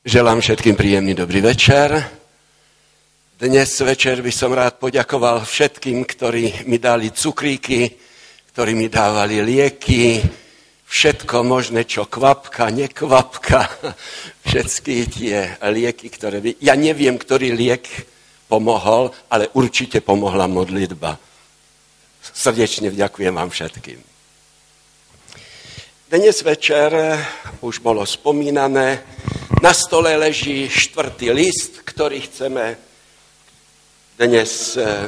[0.00, 1.92] Želám všetkým príjemný dobrý večer.
[3.36, 8.00] Dnes večer by som rád poďakoval všetkým, ktorí mi dali cukríky,
[8.48, 10.24] ktorí mi dávali lieky,
[10.88, 13.68] všetko možné, čo kvapka, nekvapka,
[14.48, 16.64] všetky tie lieky, ktoré by...
[16.64, 17.84] Ja neviem, ktorý liek
[18.48, 21.20] pomohol, ale určite pomohla modlitba.
[22.24, 24.09] Srdečne vďakujem vám všetkým.
[26.10, 26.90] Dnes večer,
[27.62, 28.98] už bolo spomínané,
[29.62, 32.74] na stole leží štvrtý list, ktorý chceme
[34.18, 35.06] dnes, eh,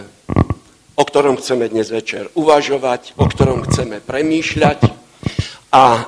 [0.95, 4.81] o ktorom chceme dnes večer uvažovať, o ktorom chceme premýšľať.
[5.75, 6.07] A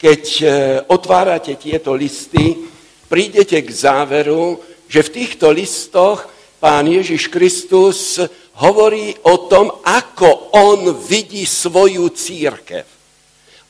[0.00, 0.48] keď eh,
[0.88, 2.64] otvárate tieto listy,
[3.12, 4.56] prídete k záveru,
[4.88, 6.24] že v týchto listoch
[6.64, 8.24] pán Ježiš Kristus
[8.56, 12.93] hovorí o tom, ako on vidí svoju církev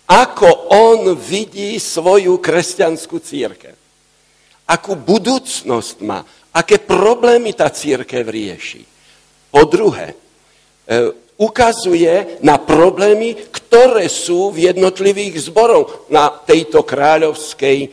[0.05, 3.77] ako on vidí svoju kresťanskú církev.
[4.69, 6.21] Akú budúcnosť má,
[6.53, 8.85] aké problémy tá církev rieši.
[9.49, 10.17] Po druhé, e,
[11.41, 17.89] ukazuje na problémy, ktoré sú v jednotlivých zboroch na tejto kráľovskej e,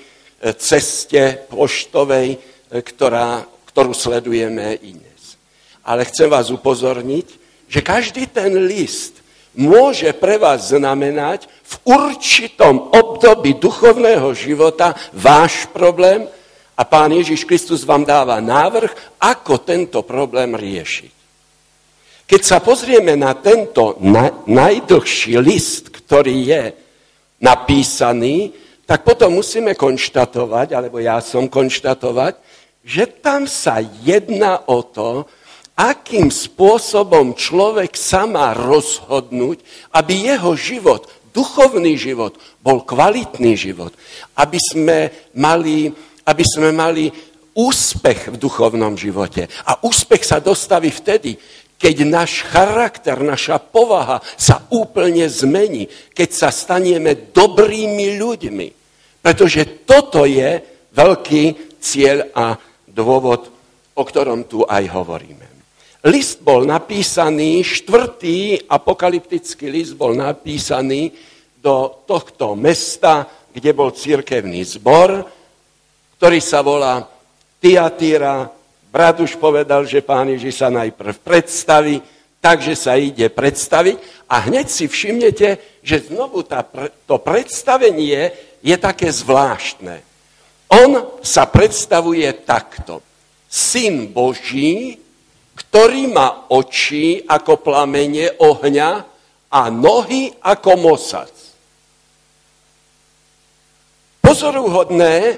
[0.60, 2.38] ceste poštovej, e,
[2.82, 5.40] ktorá, ktorú sledujeme i dnes.
[5.82, 7.28] Ale chcem vás upozorniť,
[7.72, 9.21] že každý ten list
[9.56, 16.28] môže pre vás znamenať v určitom období duchovného života váš problém
[16.76, 21.14] a pán Ježiš Kristus vám dáva návrh, ako tento problém riešiť.
[22.26, 24.00] Keď sa pozrieme na tento
[24.48, 26.64] najdlhší list, ktorý je
[27.44, 28.56] napísaný,
[28.88, 32.40] tak potom musíme konštatovať, alebo ja som konštatovať,
[32.88, 35.28] že tam sa jedná o to,
[35.82, 39.66] akým spôsobom človek sa má rozhodnúť,
[39.98, 43.90] aby jeho život, duchovný život, bol kvalitný život.
[44.38, 44.98] Aby sme
[45.34, 45.90] mali,
[46.30, 47.10] aby sme mali
[47.58, 49.50] úspech v duchovnom živote.
[49.66, 51.34] A úspech sa dostaví vtedy,
[51.82, 58.68] keď náš charakter, naša povaha sa úplne zmení, keď sa staneme dobrými ľuďmi.
[59.18, 60.62] Pretože toto je
[60.94, 62.54] veľký cieľ a
[62.86, 63.50] dôvod,
[63.98, 65.41] o ktorom tu aj hovoríme.
[66.02, 71.14] List bol napísaný, štvrtý apokalyptický list bol napísaný
[71.62, 75.22] do tohto mesta, kde bol církevný zbor,
[76.18, 77.06] ktorý sa volá
[77.62, 78.50] Tiatýra.
[78.90, 82.02] Brat už povedal, že pán Ježiš sa najprv predstaví,
[82.42, 86.66] takže sa ide predstaviť a hneď si všimnete, že znovu tá,
[87.06, 88.34] to predstavenie
[88.66, 90.02] je také zvláštne.
[90.66, 93.06] On sa predstavuje takto.
[93.46, 94.98] Syn Boží,
[95.56, 98.92] ktorý má oči ako plamene ohňa
[99.52, 101.34] a nohy ako mosac.
[104.24, 105.38] Pozoruhodné,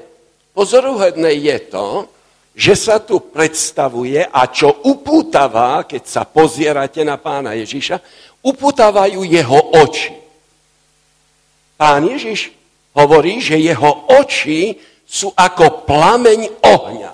[0.53, 1.87] pozoruhodné je to,
[2.53, 7.97] že sa tu predstavuje a čo upútava, keď sa pozierate na pána Ježiša,
[8.45, 10.13] upútavajú jeho oči.
[11.73, 12.53] Pán Ježiš
[12.93, 17.11] hovorí, že jeho oči sú ako plameň ohňa.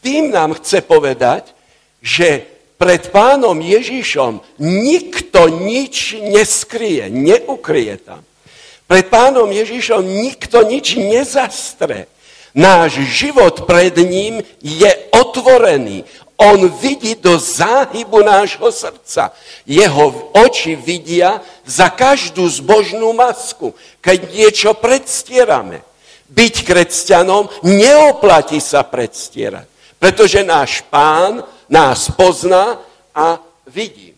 [0.00, 1.52] Tým nám chce povedať,
[2.00, 2.48] že
[2.80, 8.24] pred pánom Ježišom nikto nič neskrie, neukrie tam.
[8.88, 12.08] Pred pánom Ježišom nikto nič nezastre.
[12.56, 16.02] Náš život pred ním je otvorený.
[16.40, 19.30] On vidí do záhybu nášho srdca.
[19.68, 25.84] Jeho oči vidia za každú zbožnú masku, keď niečo predstierame.
[26.32, 29.68] Byť kresťanom neoplatí sa predstierať,
[30.00, 32.82] pretože náš pán nás pozná
[33.14, 33.38] a
[33.70, 34.10] vidí.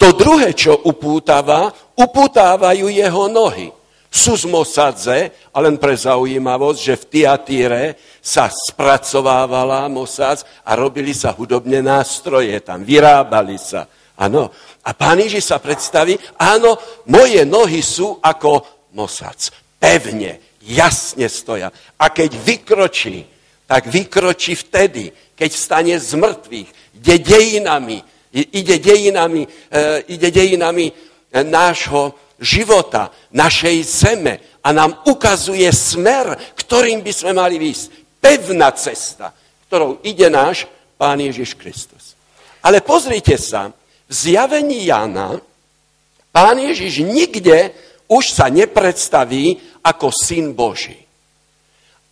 [0.00, 3.70] To druhé, čo upútava, upútávajú jeho nohy.
[4.14, 7.84] Sú z Mosadze, a len pre zaujímavosť, že v Tiatíre
[8.22, 13.90] sa spracovávala Mosadz a robili sa hudobné nástroje tam, vyrábali sa.
[14.14, 14.50] Áno.
[14.84, 16.78] A pán Ježiš sa predstaví, áno,
[17.10, 18.62] moje nohy sú ako
[18.94, 19.50] Mosadz.
[19.82, 21.74] Pevne, jasne stoja.
[21.98, 23.26] A keď vykročí,
[23.66, 26.68] tak vykročí vtedy, keď stane z mŕtvych,
[27.04, 28.00] ide dejinami,
[28.32, 30.94] ide dejinami, e, ide dejinami e,
[31.44, 37.86] nášho života, našej zeme a nám ukazuje smer, ktorým by sme mali výjsť.
[38.24, 39.36] Pevná cesta,
[39.68, 40.64] ktorou ide náš
[40.96, 42.16] Pán Ježiš Kristus.
[42.64, 43.68] Ale pozrite sa,
[44.08, 45.36] v zjavení Jana
[46.32, 47.70] Pán Ježiš nikde
[48.08, 51.04] už sa nepredstaví ako syn Boží.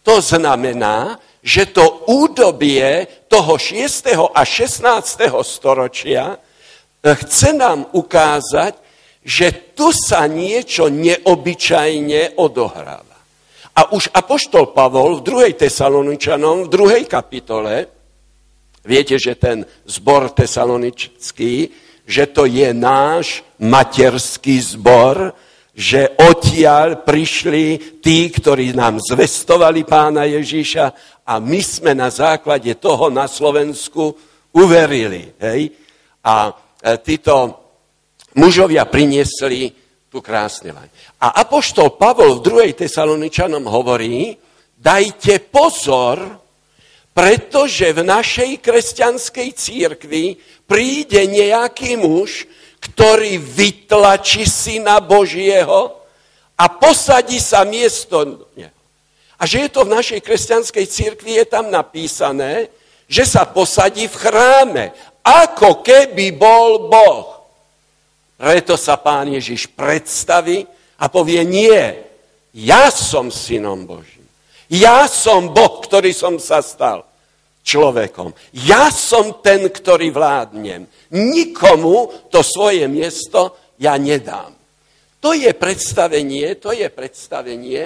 [0.02, 4.14] To znamená, že to údobie toho 6.
[4.30, 4.86] a 16.
[5.42, 8.78] storočia eh, chce nám ukázať,
[9.22, 13.18] že tu sa niečo neobyčajne odohráva.
[13.72, 17.88] A už Apoštol Pavol v druhej Tesaloničanom, v druhej kapitole,
[18.84, 21.70] viete, že ten zbor tesalonický,
[22.04, 25.32] že to je náš materský zbor,
[25.72, 30.84] že odtiaľ prišli tí, ktorí nám zvestovali pána Ježíša
[31.24, 34.12] a my sme na základe toho na Slovensku
[34.52, 35.32] uverili.
[35.40, 35.72] Hej?
[36.20, 36.52] A e,
[37.00, 37.56] títo
[38.36, 39.72] mužovia priniesli
[40.12, 40.92] tu krásne laň.
[41.24, 42.84] A Apoštol Pavol v 2.
[42.84, 44.36] Tesaloničanom hovorí,
[44.76, 46.20] dajte pozor,
[47.16, 50.36] pretože v našej kresťanskej církvi
[50.68, 52.44] príde nejaký muž,
[52.82, 55.94] ktorý vytlačí syna Božieho
[56.58, 58.46] a posadí sa miesto.
[59.38, 62.70] A že je to v našej kresťanskej církvi, je tam napísané,
[63.06, 64.84] že sa posadí v chráme,
[65.22, 67.46] ako keby bol Boh.
[68.34, 70.66] Preto sa pán Ježiš predstaví
[70.98, 71.82] a povie, nie,
[72.50, 74.26] ja som synom Božím.
[74.66, 77.06] Ja som Boh, ktorý som sa stal
[77.62, 78.34] človekom.
[78.66, 80.86] Ja som ten, ktorý vládnem.
[81.14, 84.54] Nikomu to svoje miesto ja nedám.
[85.22, 87.82] To je predstavenie, to je predstavenie.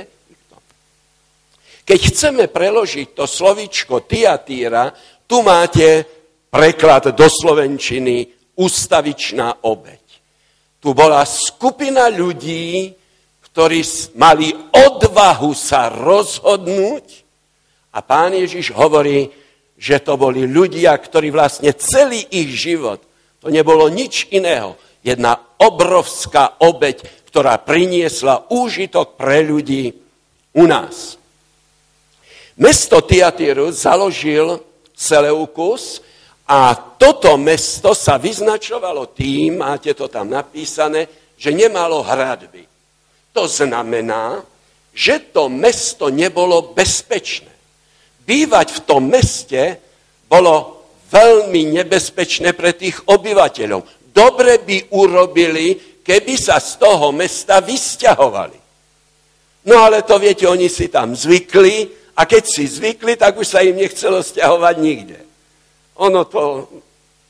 [1.87, 4.91] Keď chceme preložiť to slovičko tiatíra,
[5.29, 6.03] tu máte
[6.49, 8.27] preklad do slovenčiny
[8.57, 10.03] ustavičná obeď.
[10.81, 12.91] Tu bola skupina ľudí,
[13.53, 13.81] ktorí
[14.17, 17.07] mali odvahu sa rozhodnúť
[17.93, 19.29] a pán Ježiš hovorí,
[19.77, 23.05] že to boli ľudia, ktorí vlastne celý ich život,
[23.41, 24.75] to nebolo nič iného,
[25.05, 29.93] jedna obrovská obeď, ktorá priniesla úžitok pre ľudí
[30.57, 31.21] u nás.
[32.57, 34.57] Mesto Tiatyrus založil
[34.97, 36.01] Seleukus
[36.49, 41.05] a toto mesto sa vyznačovalo tým, máte to tam napísané,
[41.37, 42.65] že nemalo hradby.
[43.37, 44.41] To znamená,
[44.97, 47.56] že to mesto nebolo bezpečné
[48.27, 49.79] bývať v tom meste
[50.27, 54.11] bolo veľmi nebezpečné pre tých obyvateľov.
[54.11, 58.59] Dobre by urobili, keby sa z toho mesta vysťahovali.
[59.67, 63.63] No ale to viete, oni si tam zvykli a keď si zvykli, tak už sa
[63.63, 65.19] im nechcelo stiahovať nikde.
[66.03, 66.43] Ono to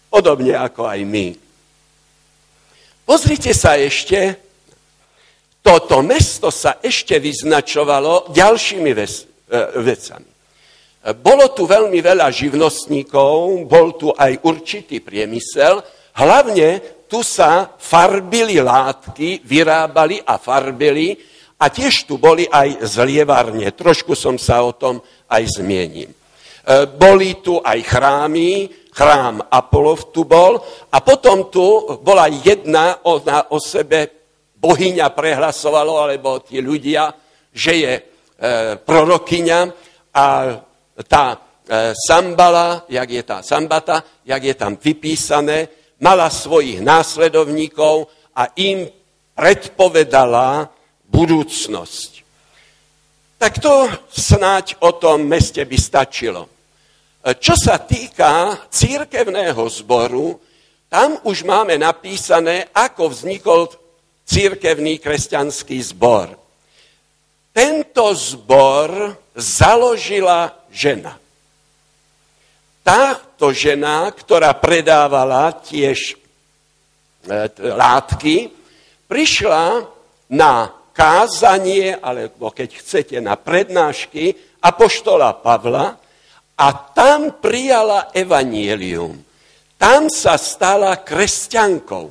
[0.08, 1.26] podobne ako aj my.
[3.06, 4.37] Pozrite sa ešte,
[5.62, 8.99] toto mesto sa ešte vyznačovalo ďalšími e,
[9.82, 10.35] vecami.
[11.14, 15.78] Bolo tu veľmi veľa živnostníkov, bol tu aj určitý priemysel,
[16.18, 21.14] hlavne tu sa farbili látky, vyrábali a farbili.
[21.56, 23.72] A tiež tu boli aj zlievárne.
[23.72, 25.00] Trošku som sa o tom
[25.30, 26.12] aj zmiením.
[26.12, 26.16] E,
[26.84, 30.60] boli tu aj chrámy, chrám Apolov tu bol.
[30.92, 34.12] A potom tu bola jedna, ona o sebe
[34.60, 37.08] bohyňa prehlasovalo, alebo tí ľudia,
[37.54, 38.02] že je e,
[38.76, 39.60] prorokyňa.
[40.12, 40.24] A
[41.04, 41.38] tá e,
[41.93, 45.69] sambala, jak je tá sambata, jak je tam vypísané,
[46.00, 48.88] mala svojich následovníkov a im
[49.37, 50.72] predpovedala
[51.08, 52.25] budúcnosť.
[53.37, 56.48] Tak to snáď o tom meste by stačilo.
[56.48, 56.50] E,
[57.37, 60.40] čo sa týka církevného zboru,
[60.88, 63.69] tam už máme napísané, ako vznikol
[64.25, 66.32] církevný kresťanský zbor.
[67.52, 71.17] Tento zbor založila žena.
[72.85, 76.16] Táto žena, ktorá predávala tiež e,
[77.59, 78.52] látky,
[79.09, 79.83] prišla
[80.30, 85.99] na kázanie, alebo keď chcete, na prednášky Apoštola Pavla
[86.56, 89.18] a tam prijala evanielium.
[89.76, 92.06] Tam sa stala kresťankou.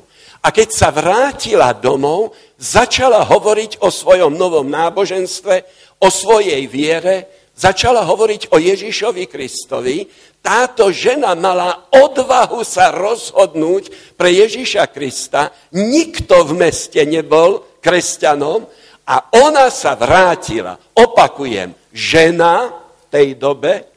[0.46, 5.54] A keď sa vrátila domov, začala hovoriť o svojom novom náboženstve,
[5.98, 10.04] o svojej viere, začala hovoriť o Ježišovi Kristovi,
[10.44, 18.62] táto žena mala odvahu sa rozhodnúť pre Ježiša Krista, nikto v meste nebol kresťanom
[19.08, 20.78] a ona sa vrátila.
[20.94, 23.88] Opakujem, žena v tej dobe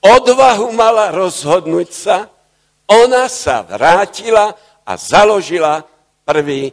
[0.00, 2.30] odvahu mala rozhodnúť sa,
[2.88, 5.84] ona sa vrátila a založila
[6.24, 6.72] prvý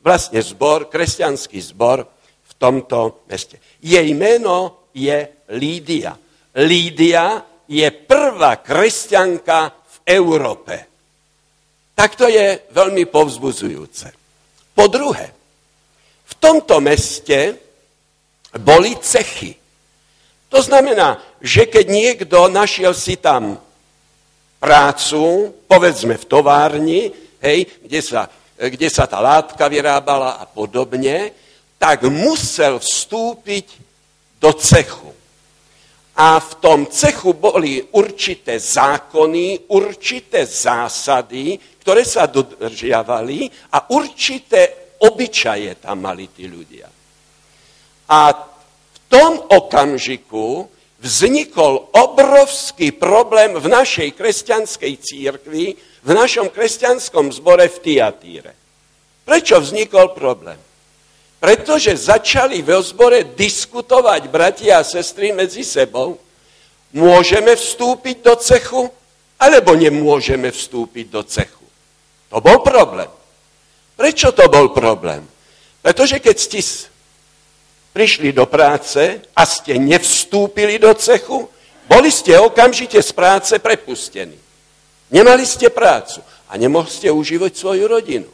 [0.00, 2.04] vlastne zbor, kresťanský zbor
[2.44, 3.60] v tomto meste.
[3.80, 5.18] Jej meno je
[5.54, 6.18] Lídia.
[6.58, 7.38] Lídia
[7.70, 10.74] je prvá kresťanka v Európe.
[11.94, 14.06] Tak to je veľmi povzbudzujúce.
[14.74, 15.26] Po druhé,
[16.28, 17.58] v tomto meste
[18.58, 19.54] boli cechy.
[20.48, 23.60] To znamená, že keď niekto našiel si tam
[24.58, 27.00] prácu, povedzme v továrni,
[27.42, 28.26] hej, kde, sa,
[28.56, 31.30] kde sa tá látka vyrábala a podobne,
[31.78, 33.87] tak musel vstúpiť
[34.40, 35.10] do cechu.
[36.18, 45.78] A v tom cechu boli určité zákony, určité zásady, ktoré sa dodržiavali a určité obyčaje
[45.78, 46.90] tam mali tí ľudia.
[48.10, 50.66] A v tom okamžiku
[50.98, 55.64] vznikol obrovský problém v našej kresťanskej církvi,
[56.02, 58.52] v našom kresťanskom zbore v Tiatíre.
[59.22, 60.67] Prečo vznikol problém?
[61.38, 66.18] Pretože začali v zbore diskutovať bratia a sestry medzi sebou,
[66.90, 68.90] môžeme vstúpiť do cechu,
[69.38, 71.62] alebo nemôžeme vstúpiť do cechu.
[72.34, 73.06] To bol problém.
[73.94, 75.22] Prečo to bol problém?
[75.78, 76.60] Pretože keď ste
[77.94, 81.46] prišli do práce a ste nevstúpili do cechu,
[81.86, 84.36] boli ste okamžite z práce prepustení.
[85.08, 88.28] Nemali ste prácu a nemohli ste užívať svoju rodinu.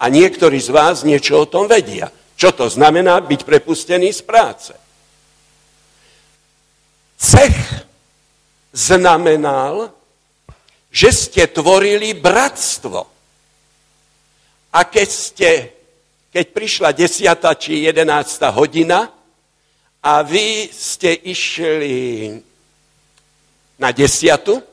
[0.00, 2.08] A niektorí z vás niečo o tom vedia.
[2.40, 4.72] Čo to znamená byť prepustený z práce?
[7.20, 7.52] Cech
[8.72, 9.92] znamenal,
[10.88, 13.04] že ste tvorili bratstvo.
[14.72, 15.50] A keď ste,
[16.32, 17.60] keď prišla 10.
[17.60, 18.08] či 11.
[18.56, 19.12] hodina
[20.00, 22.40] a vy ste išli
[23.76, 24.64] na desiatu,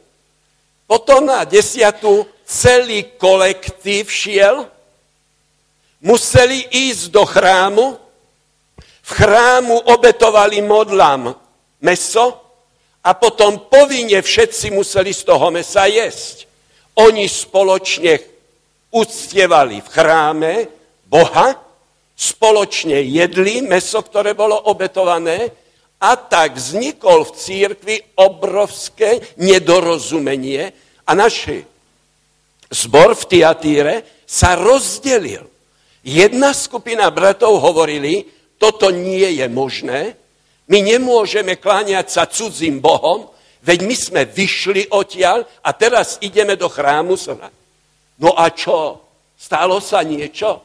[0.88, 4.77] potom na desiatu celý kolektív šiel
[6.02, 7.86] museli ísť do chrámu,
[9.08, 11.32] v chrámu obetovali modlám
[11.80, 12.26] meso
[13.00, 16.44] a potom povinne všetci museli z toho mesa jesť.
[17.00, 18.20] Oni spoločne
[18.92, 20.54] uctievali v chráme
[21.08, 21.56] Boha,
[22.18, 25.48] spoločne jedli meso, ktoré bolo obetované
[26.02, 30.74] a tak vznikol v církvi obrovské nedorozumenie
[31.08, 31.64] a náš
[32.68, 33.96] zbor v Tiatíre
[34.28, 35.57] sa rozdelil.
[36.08, 38.24] Jedna skupina bratov hovorili,
[38.56, 40.16] toto nie je možné,
[40.72, 43.28] my nemôžeme kláňať sa cudzím Bohom,
[43.60, 47.52] veď my sme vyšli odtiaľ a teraz ideme do chrámu slna.
[48.24, 49.04] No a čo?
[49.36, 50.64] Stalo sa niečo?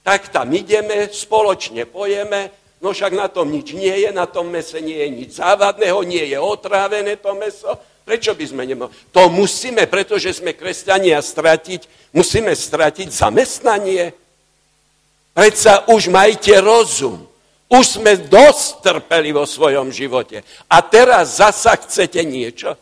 [0.00, 2.48] Tak tam ideme, spoločne pojeme,
[2.80, 6.32] no však na tom nič nie je, na tom mese nie je nič závadného, nie
[6.32, 7.76] je otrávené to meso,
[8.08, 9.12] Prečo by sme nemohli?
[9.12, 14.16] To musíme, pretože sme kresťania stratiť, musíme stratiť zamestnanie.
[15.38, 17.22] Predsa už majte rozum.
[17.70, 20.42] Už sme dosť trpeli vo svojom živote.
[20.66, 22.74] A teraz zasa chcete niečo?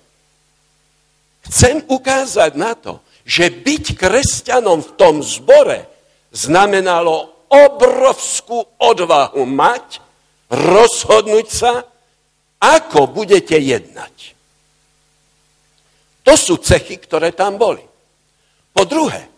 [1.44, 5.84] Chcem ukázať na to, že byť kresťanom v tom zbore
[6.32, 10.00] znamenalo obrovskú odvahu mať,
[10.48, 11.84] rozhodnúť sa,
[12.56, 14.32] ako budete jednať.
[16.24, 17.84] To sú cechy, ktoré tam boli.
[18.72, 19.28] Po druhé,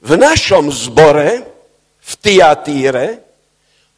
[0.00, 1.51] v našom zbore
[2.02, 3.06] v Tiatíre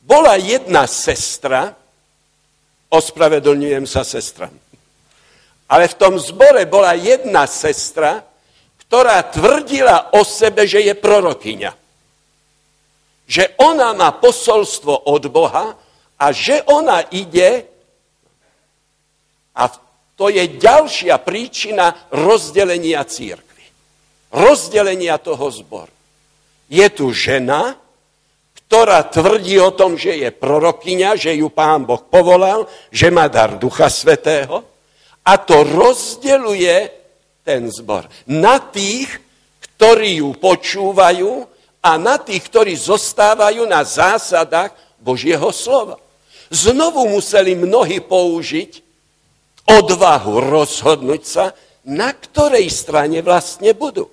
[0.04, 1.72] bola jedna sestra,
[2.92, 4.52] ospravedlňujem sa sestram,
[5.66, 8.20] ale v tom zbore bola jedna sestra,
[8.84, 11.72] ktorá tvrdila o sebe, že je prorokyňa.
[13.24, 15.72] Že ona má posolstvo od Boha
[16.20, 17.64] a že ona ide
[19.56, 19.64] a
[20.14, 23.64] to je ďalšia príčina rozdelenia církvy.
[24.30, 25.94] Rozdelenia toho zboru
[26.68, 27.76] je tu žena,
[28.68, 33.54] ktorá tvrdí o tom, že je prorokyňa, že ju pán Boh povolal, že má dar
[33.54, 34.66] Ducha Svetého
[35.22, 36.90] a to rozdeluje
[37.46, 39.20] ten zbor na tých,
[39.78, 41.46] ktorí ju počúvajú
[41.84, 46.00] a na tých, ktorí zostávajú na zásadách Božieho slova.
[46.48, 48.80] Znovu museli mnohí použiť
[49.68, 51.52] odvahu rozhodnúť sa,
[51.84, 54.08] na ktorej strane vlastne budú.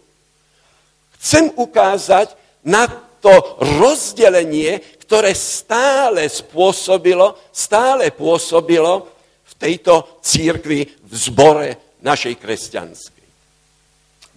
[1.20, 2.36] Chcem ukázať
[2.67, 2.88] na
[3.22, 9.08] to rozdelenie, ktoré stále spôsobilo, stále pôsobilo
[9.46, 11.70] v tejto církvi, v zbore
[12.01, 13.28] našej kresťanskej.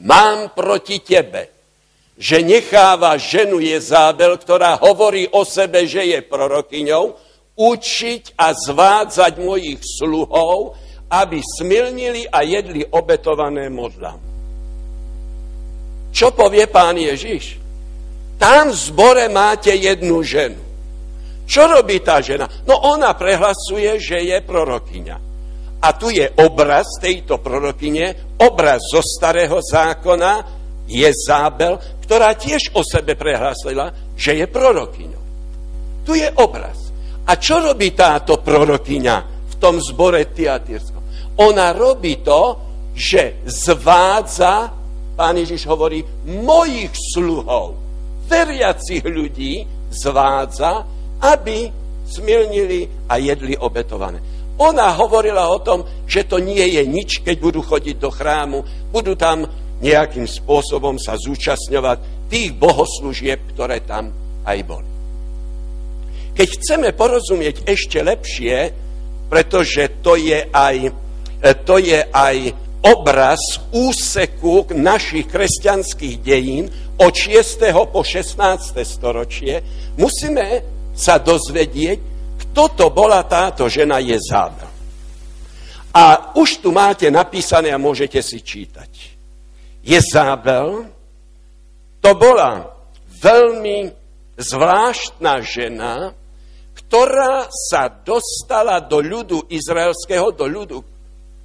[0.05, 1.49] Mám proti tebe,
[2.15, 7.05] že necháva ženu Jezábel, ktorá hovorí o sebe, že je prorokyňou,
[7.55, 10.75] učiť a zvádzať mojich sluhov,
[11.11, 14.19] aby smilnili a jedli obetované modlám.
[16.11, 17.64] Čo povie pán Ježiš?
[18.45, 20.61] Tam v zbore máte jednu ženu.
[21.49, 22.45] Čo robí tá žena?
[22.69, 25.17] No ona prehlasuje, že je prorokyňa.
[25.81, 30.45] A tu je obraz tejto prorokyne, obraz zo starého zákona,
[30.85, 35.25] je Zábel, ktorá tiež o sebe prehlasila, že je prorokyňou.
[36.05, 36.93] Tu je obraz.
[37.25, 41.01] A čo robí táto prorokyňa v tom zbore Tiatírskom?
[41.41, 42.61] Ona robí to,
[42.93, 44.69] že zvádza,
[45.17, 47.84] pán Ježiš hovorí, mojich sluhov,
[48.29, 50.85] veriacich ľudí zvádza,
[51.23, 51.71] aby
[52.05, 54.21] smilnili a jedli obetované.
[54.61, 58.63] Ona hovorila o tom, že to nie je nič, keď budú chodiť do chrámu,
[58.95, 59.43] budú tam
[59.83, 64.15] nejakým spôsobom sa zúčastňovať tých bohoslúžieb, ktoré tam
[64.47, 64.91] aj boli.
[66.35, 68.57] Keď chceme porozumieť ešte lepšie,
[69.27, 70.77] pretože to je aj,
[71.67, 72.37] to je aj
[72.85, 73.41] obraz
[73.73, 76.69] úseku našich kresťanských dejín
[77.01, 77.73] od 6.
[77.89, 78.77] po 16.
[78.85, 79.65] storočie,
[79.97, 80.61] musíme
[80.93, 81.99] sa dozvedieť,
[82.45, 84.69] kto to bola táto žena Jezábel.
[85.95, 88.91] A už tu máte napísané a môžete si čítať.
[89.81, 90.91] Jezábel
[92.05, 92.69] to bola
[93.23, 93.89] veľmi
[94.37, 96.13] zvláštna žena,
[96.75, 100.94] ktorá sa dostala do ľudu izraelského, do ľudu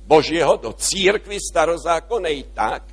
[0.09, 2.89] Božieho, do církvy starozákonej tak,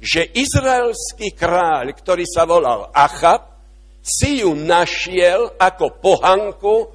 [0.00, 3.52] že izraelský kráľ, ktorý sa volal Achab,
[4.00, 6.88] si ju našiel ako pohanku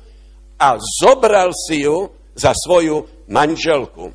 [0.57, 4.09] a zobral si ju za svoju manželku.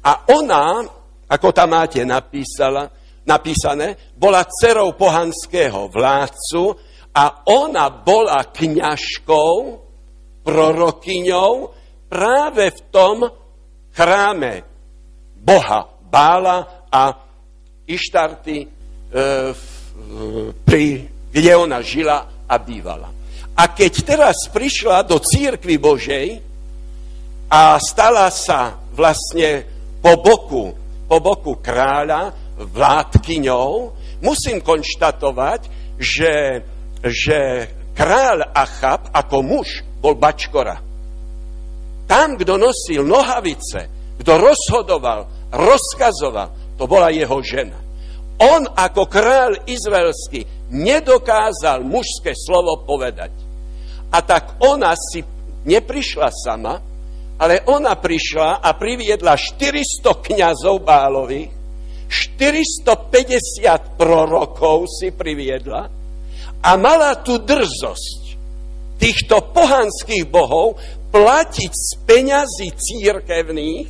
[0.00, 0.84] A ona,
[1.28, 2.88] ako tam máte napísala,
[3.28, 6.62] napísané, bola dcerou pohanského vládcu
[7.12, 9.52] a ona bola kňažkou,
[10.40, 11.52] prorokyňou
[12.08, 13.28] práve v tom
[13.94, 14.62] chráme
[15.36, 17.14] Boha Bála a
[17.86, 18.68] Ištarty, e,
[20.64, 20.84] pri,
[21.30, 23.10] kde ona žila a bývala.
[23.54, 26.28] A keď teraz prišla do církvy Božej
[27.50, 29.66] a stala sa vlastne
[29.98, 30.74] po boku,
[31.10, 33.70] po boku kráľa, vládkyňou,
[34.22, 35.60] musím konštatovať,
[35.98, 36.64] že,
[37.04, 37.38] že
[37.96, 40.89] kráľ Achab ako muž bol bačkora.
[42.10, 43.86] Tam, kto nosil nohavice,
[44.18, 47.78] kto rozhodoval, rozkazoval, to bola jeho žena.
[48.42, 50.42] On ako kráľ izraelský
[50.74, 53.30] nedokázal mužské slovo povedať.
[54.10, 55.22] A tak ona si
[55.62, 56.82] neprišla sama,
[57.38, 61.52] ale ona prišla a priviedla 400 kňazov bálových,
[62.10, 65.82] 450 prorokov si priviedla
[66.58, 68.20] a mala tu drzosť
[68.98, 70.74] týchto pohanských bohov
[71.10, 73.86] platiť z peňazí církevných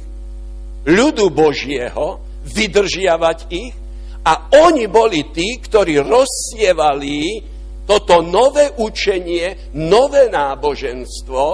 [0.88, 3.76] ľudu Božieho, vydržiavať ich
[4.24, 7.44] a oni boli tí, ktorí rozsievali
[7.84, 11.44] toto nové učenie, nové náboženstvo.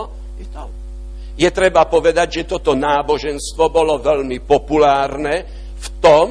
[1.36, 5.34] Je treba povedať, že toto náboženstvo bolo veľmi populárne
[5.76, 6.26] v tom,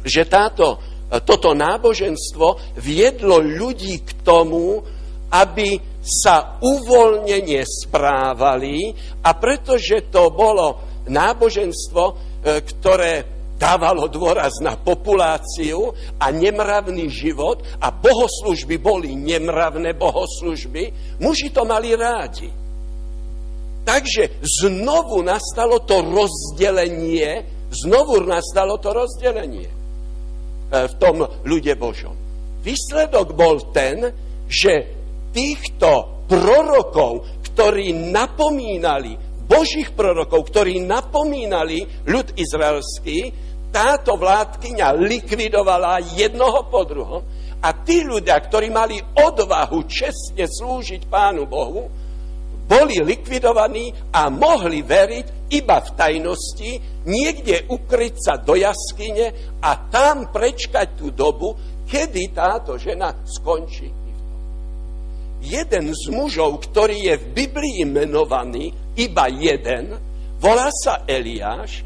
[0.00, 0.78] že táto,
[1.26, 4.80] toto náboženstvo viedlo ľudí k tomu,
[5.30, 12.14] aby sa uvoľnenie správali a pretože to bolo náboženstvo, e,
[12.64, 13.12] ktoré
[13.60, 21.92] dávalo dôraz na populáciu a nemravný život a bohoslužby boli nemravné bohoslužby, muži to mali
[21.92, 22.48] rádi.
[23.84, 29.74] Takže znovu nastalo to rozdelenie, znovu nastalo to rozdelenie e,
[30.88, 32.16] v tom ľude Božom.
[32.64, 34.08] Výsledok bol ten,
[34.48, 34.99] že
[35.30, 39.18] týchto prorokov, ktorí napomínali,
[39.50, 47.22] božích prorokov, ktorí napomínali ľud izraelský, táto vládkyňa likvidovala jednoho po druhom
[47.62, 51.86] a tí ľudia, ktorí mali odvahu čestne slúžiť Pánu Bohu,
[52.70, 56.70] boli likvidovaní a mohli veriť iba v tajnosti,
[57.10, 61.58] niekde ukryť sa do jaskyne a tam prečkať tú dobu,
[61.90, 63.99] kedy táto žena skončí
[65.40, 69.96] jeden z mužov, ktorý je v Biblii menovaný, iba jeden,
[70.36, 71.82] volá sa Eliáš,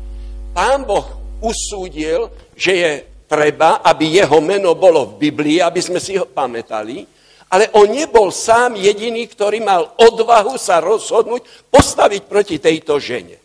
[0.51, 1.07] pán Boh
[1.39, 2.93] usúdil, že je
[3.27, 7.07] treba, aby jeho meno bolo v Biblii, aby sme si ho pamätali,
[7.55, 13.39] ale on nebol sám jediný, ktorý mal odvahu sa rozhodnúť postaviť proti tejto žene.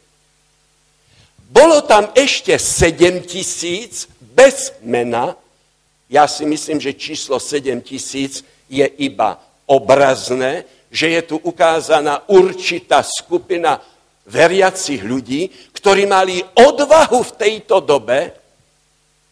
[1.49, 5.33] Bolo tam ešte 7 tisíc bez mena.
[6.09, 13.05] Ja si myslím, že číslo 7 tisíc je iba obrazné, že je tu ukázaná určitá
[13.05, 13.77] skupina
[14.25, 18.33] veriacich ľudí, ktorí mali odvahu v tejto dobe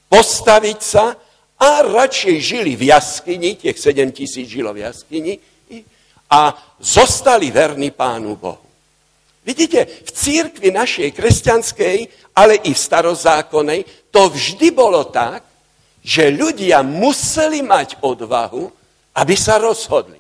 [0.10, 1.18] postaviť sa
[1.58, 5.42] a radšej žili v jaskyni, tých 7 tisíc žilo v jaskyni,
[6.28, 8.68] a zostali verní Pánu Bohu.
[9.48, 11.98] Vidíte, v církvi našej kresťanskej,
[12.36, 15.40] ale i v starozákonej, to vždy bolo tak,
[16.04, 18.68] že ľudia museli mať odvahu,
[19.16, 20.17] aby sa rozhodli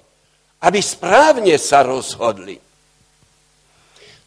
[0.61, 2.57] aby správne sa rozhodli.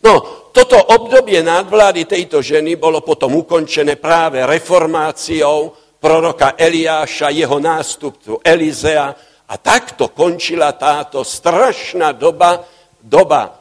[0.01, 0.12] No,
[0.55, 9.12] toto obdobie nadvlády tejto ženy bolo potom ukončené práve reformáciou proroka Eliáša, jeho nástupcu Elizea
[9.51, 12.64] a takto končila táto strašná doba
[13.01, 13.57] doba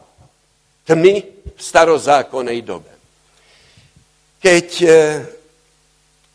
[0.83, 1.13] tmy
[1.55, 2.91] v starozákonnej dobe.
[4.39, 4.87] Keď e,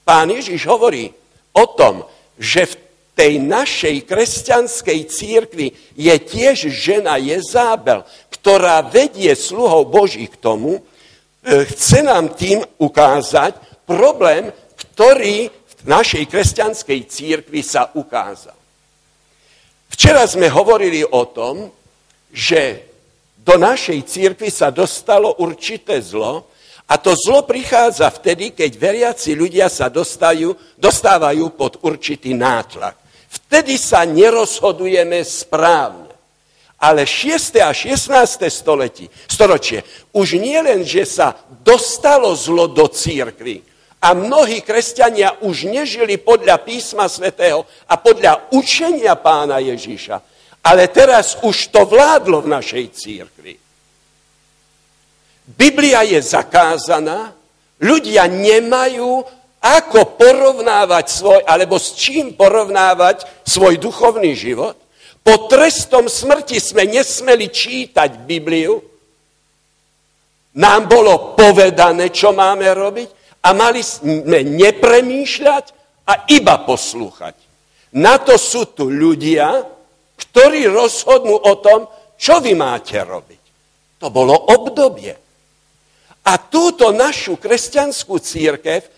[0.05, 1.09] pán Ježiš hovorí
[1.57, 2.05] o tom,
[2.37, 2.75] že v
[3.15, 11.63] tej našej kresťanskej církvi je tiež žena Jezábel, ktorá vedie sluhov Boží k tomu, e,
[11.71, 13.55] chce nám tým ukázať
[13.87, 18.59] problém, ktorý v našej kresťanskej církvi sa ukázal.
[19.95, 21.71] Včera sme hovorili o tom,
[22.35, 22.91] že
[23.39, 26.51] do našej církvy sa dostalo určité zlo
[26.91, 33.04] a to zlo prichádza vtedy, keď veriaci ľudia sa dostajú, dostávajú pod určitý nátlak.
[33.35, 36.15] Vtedy sa nerozhodujeme správne.
[36.79, 37.65] Ale 6.
[37.65, 38.45] a 16.
[38.53, 41.33] Století, storočie už nie len, že sa
[41.65, 43.65] dostalo zlo do církvy
[44.05, 50.21] a mnohí kresťania už nežili podľa písma svätého a podľa učenia pána Ježíša,
[50.61, 53.57] ale teraz už to vládlo v našej církvi.
[55.45, 57.33] Biblia je zakázaná,
[57.81, 59.25] ľudia nemajú
[59.65, 64.77] ako porovnávať svoj, alebo s čím porovnávať svoj duchovný život.
[65.25, 68.77] Po trestom smrti sme nesmeli čítať Bibliu,
[70.55, 73.09] nám bolo povedané, čo máme robiť
[73.43, 75.65] a mali sme nepremýšľať
[76.07, 77.35] a iba poslúchať.
[77.99, 79.67] Na to sú tu ľudia,
[80.15, 83.43] ktorí rozhodnú o tom, čo vy máte robiť.
[83.99, 85.15] To bolo obdobie.
[86.25, 88.94] A túto našu kresťanskú církev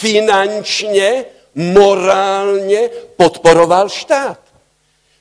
[0.00, 1.28] finančne,
[1.60, 2.88] morálne
[3.20, 4.40] podporoval štát.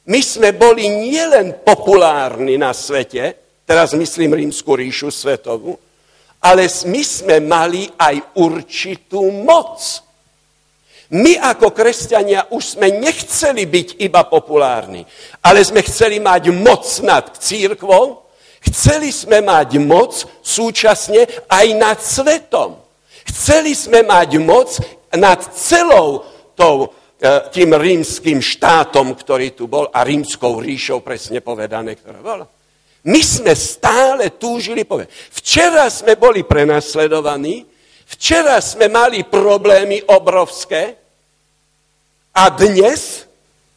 [0.09, 3.35] My sme boli nielen populárni na svete,
[3.67, 5.77] teraz myslím rímsku ríšu svetovú,
[6.41, 9.77] ale my sme mali aj určitú moc.
[11.09, 15.05] My ako kresťania už sme nechceli byť iba populárni,
[15.41, 18.29] ale sme chceli mať moc nad církvou,
[18.65, 22.88] chceli sme mať moc súčasne aj nad svetom.
[23.29, 24.81] Chceli sme mať moc
[25.13, 26.25] nad celou
[26.57, 32.45] tou, e, tým rímským štátom, ktorý tu bol, a rímskou ríšou, presne povedané, ktorá bola.
[33.05, 35.13] My sme stále túžili povedať.
[35.31, 37.69] Včera sme boli prenasledovaní,
[38.09, 40.97] Včera sme mali problémy obrovské
[42.33, 43.29] a dnes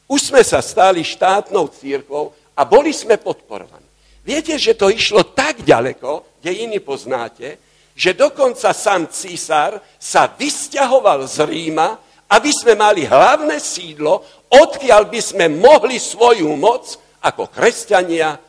[0.08, 3.84] už sme sa stali štátnou církvou a boli sme podporovaní.
[4.24, 7.60] Viete, že to išlo tak ďaleko, dejiny poznáte,
[7.92, 12.00] že dokonca sám císar sa vysťahoval z Ríma,
[12.32, 18.40] aby sme mali hlavné sídlo, odkiaľ by sme mohli svoju moc ako kresťania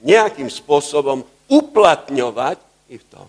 [0.00, 2.58] nejakým spôsobom uplatňovať
[2.88, 3.28] i v tom.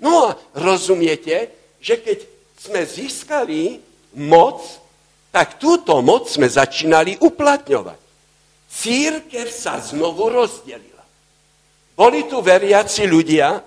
[0.00, 2.18] No a rozumiete, že keď
[2.56, 3.78] sme získali
[4.16, 4.64] moc,
[5.30, 8.00] tak túto moc sme začínali uplatňovať.
[8.70, 11.04] Církev sa znovu rozdelila.
[11.94, 13.60] Boli tu veriaci ľudia,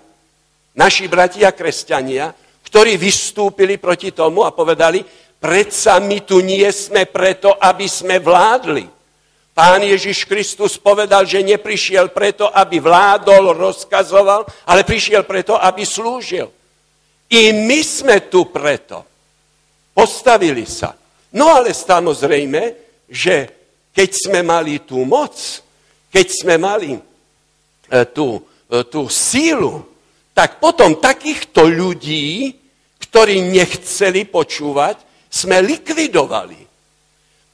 [0.74, 2.34] naši bratia kresťania,
[2.66, 5.06] ktorí vystúpili proti tomu a povedali,
[5.38, 8.90] predsa my tu nie sme preto, aby sme vládli.
[9.54, 16.50] Pán Ježiš Kristus povedal, že neprišiel preto, aby vládol, rozkazoval, ale prišiel preto, aby slúžil.
[17.30, 19.06] I my sme tu preto.
[19.94, 20.98] Postavili sa.
[21.38, 22.62] No ale samozrejme,
[23.06, 23.46] že
[23.94, 25.38] keď sme mali tú moc,
[26.10, 27.00] keď sme mali e,
[28.10, 29.93] tú, e, tú sílu,
[30.34, 32.58] tak potom takýchto ľudí,
[32.98, 34.98] ktorí nechceli počúvať,
[35.30, 36.58] sme likvidovali.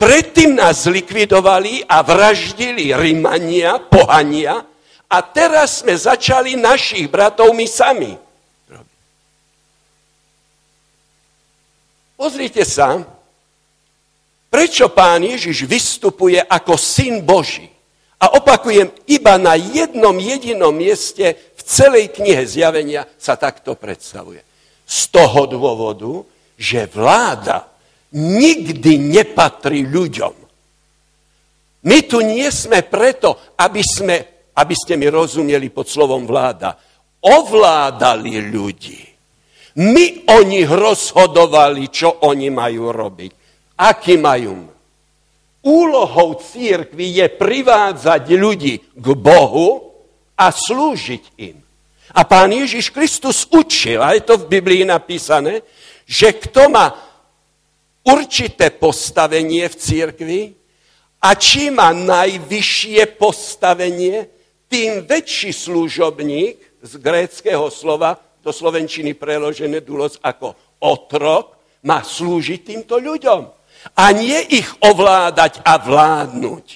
[0.00, 4.64] Predtým nás likvidovali a vraždili Rimania, pohania
[5.04, 8.16] a teraz sme začali našich bratov my sami.
[12.16, 13.00] Pozrite sa,
[14.48, 17.68] prečo pán Ježiš vystupuje ako syn Boží.
[18.20, 21.32] A opakujem, iba na jednom jedinom mieste
[21.70, 24.42] celej knihe zjavenia sa takto predstavuje.
[24.82, 26.26] Z toho dôvodu,
[26.58, 27.70] že vláda
[28.18, 30.34] nikdy nepatrí ľuďom.
[31.86, 34.16] My tu nie sme preto, aby, sme,
[34.58, 36.74] aby ste mi rozumeli pod slovom vláda.
[37.22, 39.00] Ovládali ľudí.
[39.80, 43.32] My o nich rozhodovali, čo oni majú robiť.
[43.80, 44.68] Aký majú.
[45.60, 49.92] Úlohou církvy je privádzať ľudí k Bohu
[50.36, 51.59] a slúžiť im.
[52.14, 55.62] A pán Ježiš Kristus učil, a je to v Biblii napísané,
[56.06, 56.90] že kto má
[58.02, 60.40] určité postavenie v církvi
[61.22, 64.26] a čím má najvyššie postavenie,
[64.70, 72.96] tým väčší služobník z gréckého slova, do slovenčiny preložené dulos ako otrok, má slúžiť týmto
[72.96, 73.44] ľuďom.
[73.96, 76.66] A nie ich ovládať a vládnuť.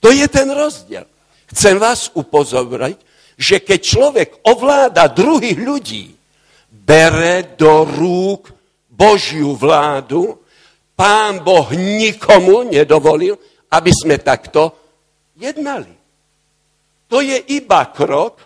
[0.00, 1.04] To je ten rozdiel.
[1.52, 2.96] Chcem vás upozorniť,
[3.36, 6.16] že keď človek ovláda druhých ľudí,
[6.72, 8.52] bere do rúk
[8.88, 10.40] Božiu vládu,
[10.96, 13.36] pán Boh nikomu nedovolil,
[13.68, 14.72] aby sme takto
[15.36, 15.92] jednali.
[17.12, 18.40] To je iba krok,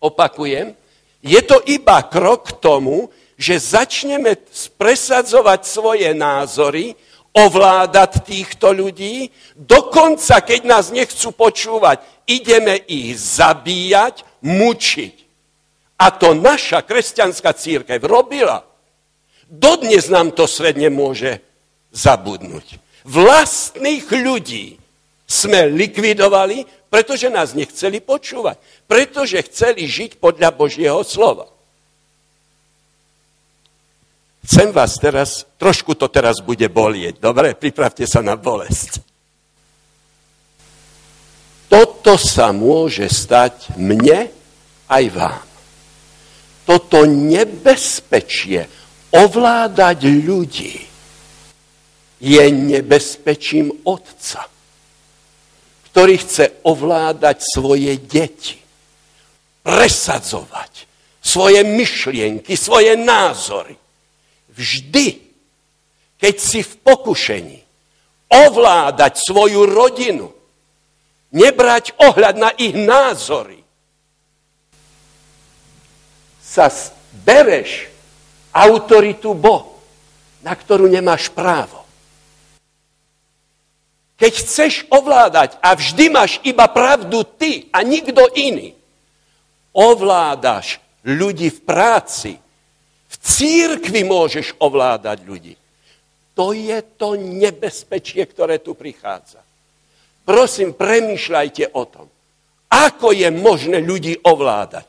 [0.00, 0.72] opakujem,
[1.20, 4.38] je to iba krok k tomu, že začneme
[4.80, 6.96] presadzovať svoje názory,
[7.36, 15.14] ovládať týchto ľudí, dokonca keď nás nechcú počúvať, ideme ich zabíjať, mučiť.
[16.00, 18.64] A to naša kresťanská církev robila.
[19.46, 21.40] Dodnes nám to svet nemôže
[21.92, 22.80] zabudnúť.
[23.06, 24.76] Vlastných ľudí
[25.24, 28.58] sme likvidovali, pretože nás nechceli počúvať.
[28.90, 31.55] Pretože chceli žiť podľa Božieho slova.
[34.46, 37.18] Chcem vás teraz, trošku to teraz bude bolieť.
[37.18, 39.02] Dobre, pripravte sa na bolesť.
[41.66, 44.30] Toto sa môže stať mne
[44.86, 45.46] aj vám.
[46.62, 48.70] Toto nebezpečie
[49.10, 50.78] ovládať ľudí
[52.22, 54.46] je nebezpečím otca
[55.96, 58.60] ktorý chce ovládať svoje deti,
[59.64, 60.84] presadzovať
[61.24, 63.72] svoje myšlienky, svoje názory.
[64.56, 65.20] Vždy,
[66.16, 67.60] keď si v pokušení
[68.32, 70.32] ovládať svoju rodinu,
[71.30, 73.60] nebrať ohľad na ich názory,
[76.40, 76.72] sa
[77.20, 77.92] bereš
[78.56, 79.76] autoritu Bohu,
[80.40, 81.84] na ktorú nemáš právo.
[84.16, 88.72] Keď chceš ovládať a vždy máš iba pravdu ty a nikto iný,
[89.76, 92.32] ovládaš ľudí v práci,
[93.26, 95.54] církvi môžeš ovládať ľudí.
[96.38, 99.42] To je to nebezpečie, ktoré tu prichádza.
[100.22, 102.06] Prosím, premýšľajte o tom.
[102.70, 104.86] Ako je možné ľudí ovládať?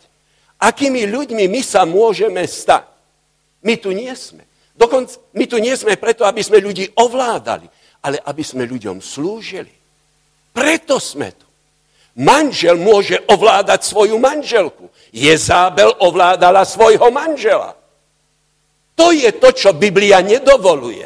[0.61, 2.85] Akými ľuďmi my sa môžeme stať?
[3.65, 4.45] My tu nie sme.
[4.77, 7.69] Dokonca my tu nie sme preto, aby sme ľudí ovládali
[8.07, 9.71] ale aby sme ľuďom slúžili.
[10.55, 11.45] Preto sme tu.
[12.17, 14.89] Manžel môže ovládať svoju manželku.
[15.13, 17.76] Jezábel ovládala svojho manžela.
[18.97, 21.05] To je to, čo Biblia nedovoluje.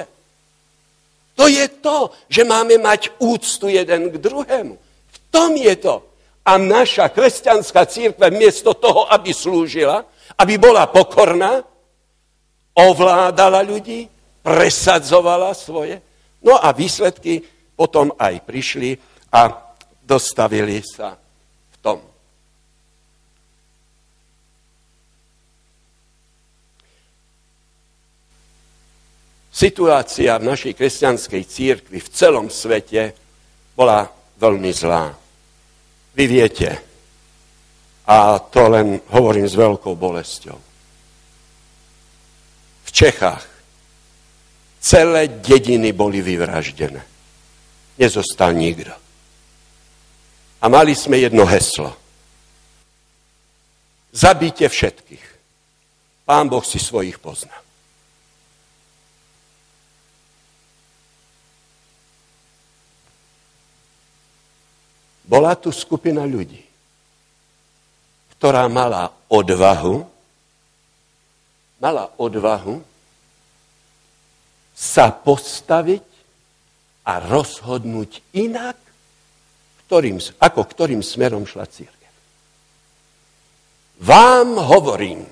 [1.35, 4.75] To je to, že máme mať úctu jeden k druhému.
[5.11, 5.99] V tom je to.
[6.47, 10.07] A naša kresťanská církve miesto toho, aby slúžila,
[10.39, 11.61] aby bola pokorná,
[12.73, 14.07] ovládala ľudí,
[14.41, 16.01] presadzovala svoje,
[16.41, 17.41] No a výsledky
[17.77, 18.97] potom aj prišli
[19.29, 19.53] a
[20.01, 21.13] dostavili sa
[21.71, 22.10] v tom.
[29.61, 33.13] Situácia v našej kresťanskej církvi v celom svete
[33.77, 34.09] bola
[34.41, 35.13] veľmi zlá.
[36.17, 36.69] Vy viete,
[38.09, 40.57] a to len hovorím s veľkou bolesťou.
[42.81, 43.51] V Čechách
[44.81, 47.05] Celé dediny boli vyvraždené.
[48.01, 48.89] Nezostal nikto.
[50.57, 51.93] A mali sme jedno heslo.
[54.09, 55.25] Zabíte všetkých.
[56.25, 57.60] Pán Boh si svojich pozná.
[65.31, 66.59] Bola tu skupina ľudí,
[68.35, 70.03] ktorá mala odvahu,
[71.79, 72.83] mala odvahu
[74.75, 76.03] sa postaviť
[77.07, 78.75] a rozhodnúť inak,
[79.87, 82.11] ktorým, ako ktorým smerom šla církev.
[84.03, 85.23] Vám hovorím,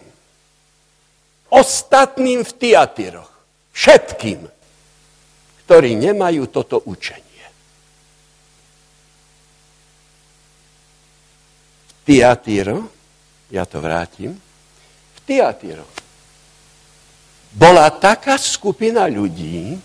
[1.52, 3.32] ostatným v Tiatyroch,
[3.76, 4.48] všetkým,
[5.68, 7.29] ktorí nemajú toto učenie.
[12.10, 12.90] V Tiatyro,
[13.54, 15.86] ja to vrátim, v Tiatyro
[17.54, 19.78] bola taká skupina ľudí,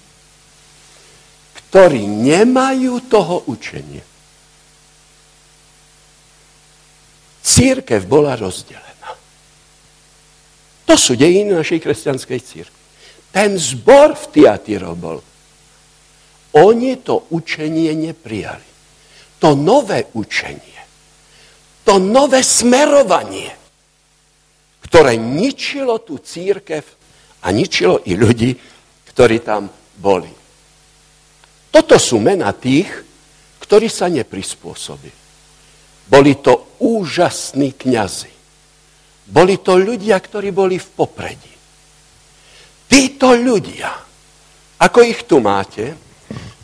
[1.52, 4.00] ktorí nemajú toho učenia.
[7.44, 9.12] Církev bola rozdelená.
[10.88, 12.80] To sú dejiny našej kresťanskej církve.
[13.36, 15.20] Ten zbor v Tiatyro bol.
[16.56, 18.64] Oni to učenie neprijali.
[19.44, 20.73] To nové učenie,
[21.84, 23.52] to nové smerovanie,
[24.88, 26.82] ktoré ničilo tú církev
[27.44, 28.56] a ničilo i ľudí,
[29.12, 29.68] ktorí tam
[30.00, 30.32] boli.
[31.68, 32.88] Toto sú mena tých,
[33.60, 35.22] ktorí sa neprispôsobili.
[36.04, 38.32] Boli to úžasní kňazi.
[39.24, 41.54] Boli to ľudia, ktorí boli v popredí.
[42.84, 43.88] Títo ľudia,
[44.84, 45.96] ako ich tu máte,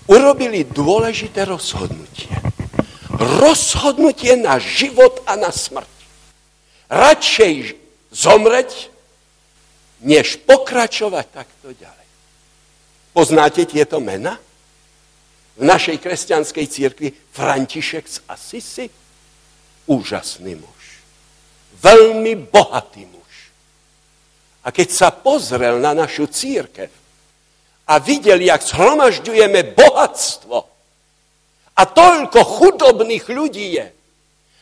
[0.06, 2.49] urobili dôležité rozhodnutie.
[3.20, 5.92] Rozhodnutie na život a na smrť.
[6.88, 7.54] Radšej
[8.08, 8.88] zomreť,
[10.00, 12.08] než pokračovať takto ďalej.
[13.12, 14.40] Poznáte tieto mena?
[15.60, 18.88] V našej kresťanskej církvi František z Asisi,
[19.84, 20.82] úžasný muž.
[21.76, 23.52] Veľmi bohatý muž.
[24.64, 26.88] A keď sa pozrel na našu církev
[27.84, 30.69] a videl, jak zhromažďujeme bohatstvo
[31.80, 33.88] a toľko chudobných ľudí je,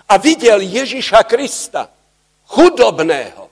[0.09, 1.91] a videl Ježiša Krista,
[2.47, 3.51] chudobného,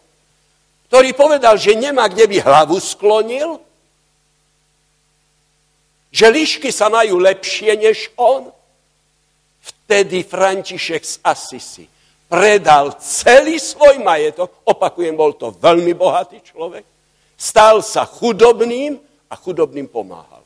[0.87, 3.59] ktorý povedal, že nemá kde by hlavu sklonil,
[6.15, 8.49] že lišky sa majú lepšie než on,
[9.61, 11.87] vtedy František z Asisi
[12.27, 16.83] predal celý svoj majetok, opakujem, bol to veľmi bohatý človek,
[17.39, 18.99] stal sa chudobným
[19.31, 20.43] a chudobným pomáhal.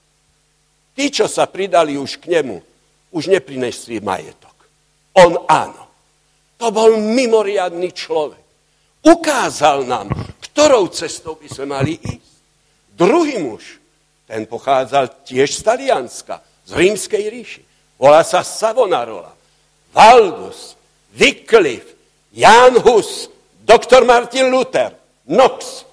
[0.92, 2.69] Tí, čo sa pridali už k nemu,
[3.10, 4.54] už neprinesli majetok.
[5.18, 5.84] On áno.
[6.60, 8.44] To bol mimoriadný človek.
[9.00, 10.12] Ukázal nám,
[10.44, 12.32] ktorou cestou by sme mali ísť.
[12.92, 13.80] Druhý muž,
[14.28, 17.62] ten pochádzal tiež z Talianska, z rímskej ríši.
[17.96, 19.32] Volá sa Savonarola,
[19.96, 20.76] Valdus,
[21.16, 21.96] Wycliffe,
[22.36, 23.32] Jan Hus,
[23.64, 24.94] doktor Martin Luther,
[25.24, 25.88] Knox,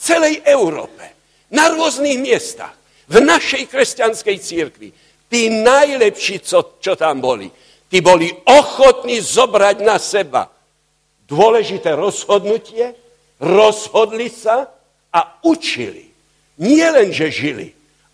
[0.00, 1.12] celej Európe,
[1.52, 2.74] na rôznych miestach,
[3.06, 4.88] v našej kresťanskej církvi,
[5.26, 7.50] tí najlepší, čo, čo tam boli,
[7.90, 10.50] tí boli ochotní zobrať na seba
[11.26, 12.94] dôležité rozhodnutie,
[13.42, 14.70] rozhodli sa
[15.10, 16.08] a učili.
[16.62, 17.68] Nie len, že žili,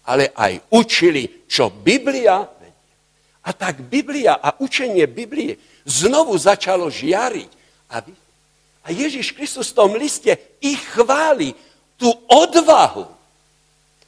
[0.09, 2.95] ale aj učili, čo Biblia vedie.
[3.47, 7.51] A tak Biblia a učenie Biblie znovu začalo žiariť.
[7.93, 7.97] A,
[8.83, 11.55] a Ježiš Kristus v tom liste ich chváli,
[12.03, 13.07] tú odvahu.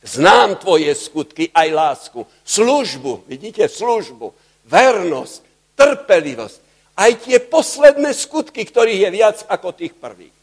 [0.05, 4.37] Znám tvoje skutky, aj lásku, službu, vidíte, službu,
[4.69, 5.40] vernosť,
[5.73, 6.59] trpelivosť,
[6.93, 10.37] aj tie posledné skutky, ktorých je viac ako tých prvých.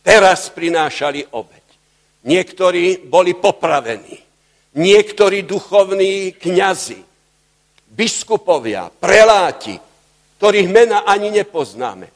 [0.00, 1.64] Teraz prinášali obeď.
[2.24, 4.16] Niektorí boli popravení.
[4.74, 6.98] Niektorí duchovní kňazi,
[7.92, 9.76] biskupovia, preláti,
[10.40, 12.10] ktorých mena ani nepoznáme,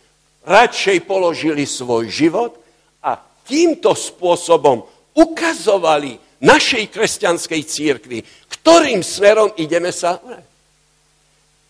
[0.48, 2.56] radšej položili svoj život
[3.04, 4.82] a týmto spôsobom
[5.14, 10.22] ukazovali našej kresťanskej církvi, ktorým smerom ideme sa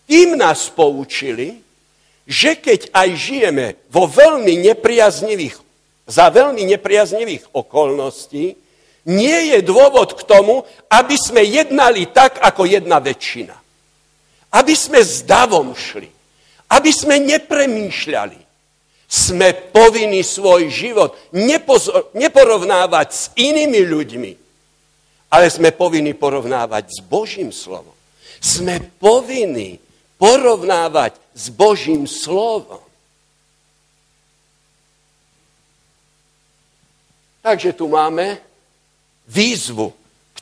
[0.09, 1.61] tým nás poučili,
[2.25, 5.61] že keď aj žijeme vo veľmi nepriaznivých,
[6.09, 8.57] za veľmi nepriaznivých okolností,
[9.05, 13.53] nie je dôvod k tomu, aby sme jednali tak, ako jedna väčšina.
[14.49, 16.09] Aby sme s davom šli.
[16.73, 18.49] Aby sme nepremýšľali.
[19.09, 21.17] Sme povinni svoj život
[22.13, 24.31] neporovnávať s inými ľuďmi,
[25.29, 27.93] ale sme povinni porovnávať s Božím slovom.
[28.41, 29.77] Sme povinni
[30.17, 32.81] porovnávať s Božím slovom.
[37.39, 38.41] Takže tu máme
[39.29, 39.93] výzvu,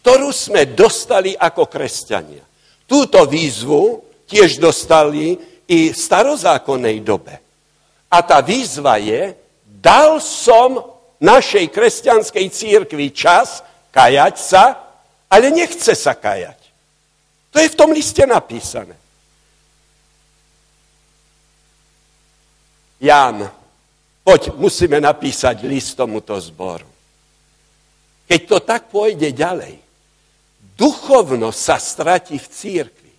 [0.01, 2.41] ktorú sme dostali ako kresťania.
[2.87, 5.35] Túto výzvu tiež dostali
[5.67, 7.35] i v starozákonnej dobe.
[8.07, 9.35] A tá výzva je,
[9.67, 10.79] dal som
[11.19, 13.66] našej kresťanskej církvi čas
[13.97, 14.63] kajať sa,
[15.25, 16.59] ale nechce sa kajať.
[17.49, 18.93] To je v tom liste napísané.
[23.01, 23.49] Ján,
[24.21, 26.85] poď, musíme napísať list tomuto zboru.
[28.29, 29.81] Keď to tak pôjde ďalej,
[30.77, 33.13] duchovno sa stratí v církvi.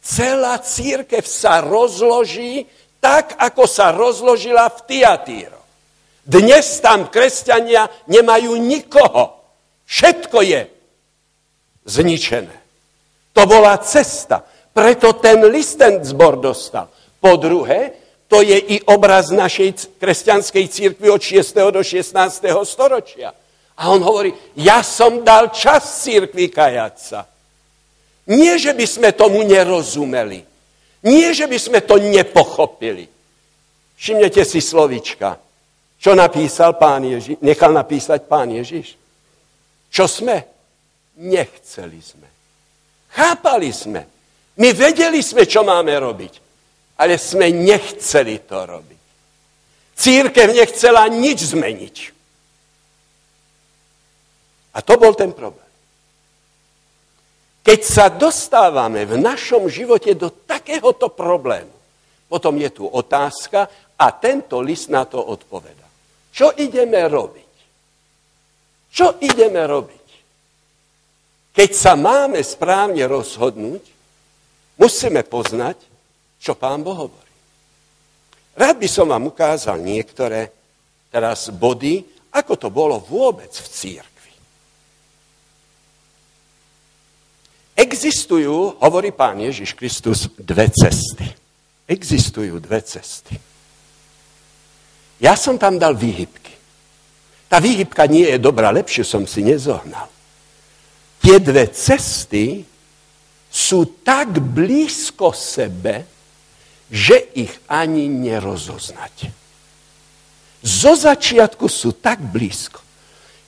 [0.00, 2.64] Celá církev sa rozloží
[3.02, 5.60] tak, ako sa rozložila v Tiatíro.
[6.22, 9.41] Dnes tam kresťania nemajú nikoho.
[9.92, 10.60] Všetko je
[11.84, 12.56] zničené.
[13.36, 14.40] To bola cesta.
[14.72, 16.88] Preto ten list ten zbor dostal.
[17.20, 17.92] Po druhé,
[18.24, 21.52] to je i obraz našej kresťanskej církvy od 6.
[21.68, 22.16] do 16.
[22.64, 23.36] storočia.
[23.76, 27.28] A on hovorí, ja som dal čas církvi kajať sa.
[28.32, 30.40] Nie, že by sme tomu nerozumeli.
[31.04, 33.12] Nie, že by sme to nepochopili.
[34.00, 35.36] Všimnete si slovička.
[36.00, 37.44] Čo napísal pán Ježiš?
[37.44, 39.01] Nechal napísať pán Ježiš.
[39.92, 40.40] Čo sme?
[41.20, 42.28] Nechceli sme.
[43.12, 44.00] Chápali sme.
[44.56, 46.42] My vedeli sme, čo máme robiť
[47.02, 49.00] ale sme nechceli to robiť.
[49.98, 51.96] Církev nechcela nič zmeniť.
[54.72, 55.66] A to bol ten problém.
[57.62, 61.74] Keď sa dostávame v našom živote do takéhoto problému,
[62.26, 63.66] potom je tu otázka
[63.98, 65.86] a tento list na to odpoveda.
[66.32, 67.41] Čo ideme robiť?
[68.92, 70.06] Čo ideme robiť?
[71.52, 73.84] Keď sa máme správne rozhodnúť,
[74.76, 75.80] musíme poznať,
[76.36, 77.32] čo pán Boh hovorí.
[78.52, 80.52] Rád by som vám ukázal niektoré
[81.08, 84.32] teraz body, ako to bolo vôbec v církvi.
[87.76, 91.28] Existujú, hovorí pán Ježiš Kristus, dve cesty.
[91.88, 93.36] Existujú dve cesty.
[95.20, 96.41] Ja som tam dal výhybky.
[97.52, 100.08] Tá výhybka nie je dobrá, lepšie som si nezohnal.
[101.20, 102.64] Tie dve cesty
[103.52, 106.08] sú tak blízko sebe,
[106.88, 109.28] že ich ani nerozoznať.
[110.64, 112.80] Zo začiatku sú tak blízko.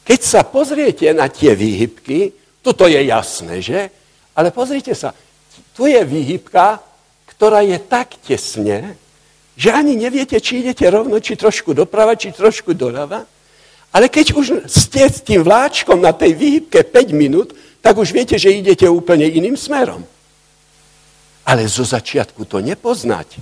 [0.05, 3.89] Keď sa pozriete na tie výhybky, toto je jasné, že?
[4.37, 5.17] Ale pozrite sa,
[5.73, 6.77] tu je výhybka,
[7.33, 9.01] ktorá je tak tesne,
[9.57, 13.34] že ani neviete, či idete rovno, či trošku doprava, či trošku doľava.
[13.95, 18.35] Ale keď už ste s tým vláčkom na tej výhybke 5 minút, tak už viete,
[18.35, 20.03] že idete úplne iným smerom.
[21.47, 23.39] Ale zo začiatku to nepoznáte.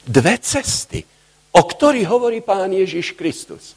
[0.00, 1.04] Dve cesty,
[1.52, 3.76] o ktorých hovorí pán Ježiš Kristus.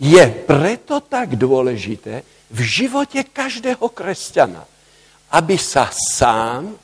[0.00, 4.64] Je preto tak dôležité v živote každého kresťana,
[5.30, 6.74] aby sa sám,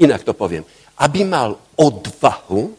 [0.00, 0.64] inak to poviem,
[1.02, 2.72] aby mal odvahu,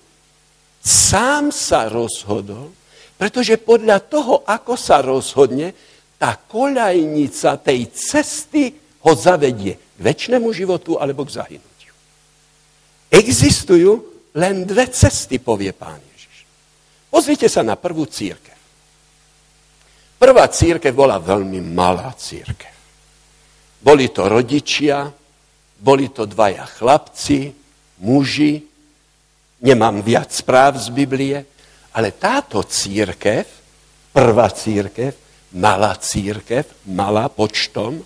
[0.82, 2.72] sám sa rozhodol,
[3.18, 5.74] pretože podľa toho, ako sa rozhodne,
[6.18, 8.72] tá koľajnica tej cesty
[9.04, 11.68] ho zavedie k väčšnému životu alebo k zahynu.
[13.14, 13.92] Existujú
[14.34, 16.50] len dve cesty, povie pán Ježiš.
[17.14, 18.58] Pozrite sa na prvú církev.
[20.18, 22.74] Prvá církev bola veľmi malá církev.
[23.86, 25.14] Boli to rodičia,
[25.78, 27.54] boli to dvaja chlapci,
[28.02, 28.66] muži,
[29.62, 31.53] nemám viac správ z Biblie,
[31.94, 33.46] ale táto církev,
[34.10, 35.14] prvá církev,
[35.54, 38.02] malá církev, malá počtom,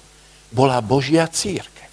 [0.51, 1.91] bola Božia církev.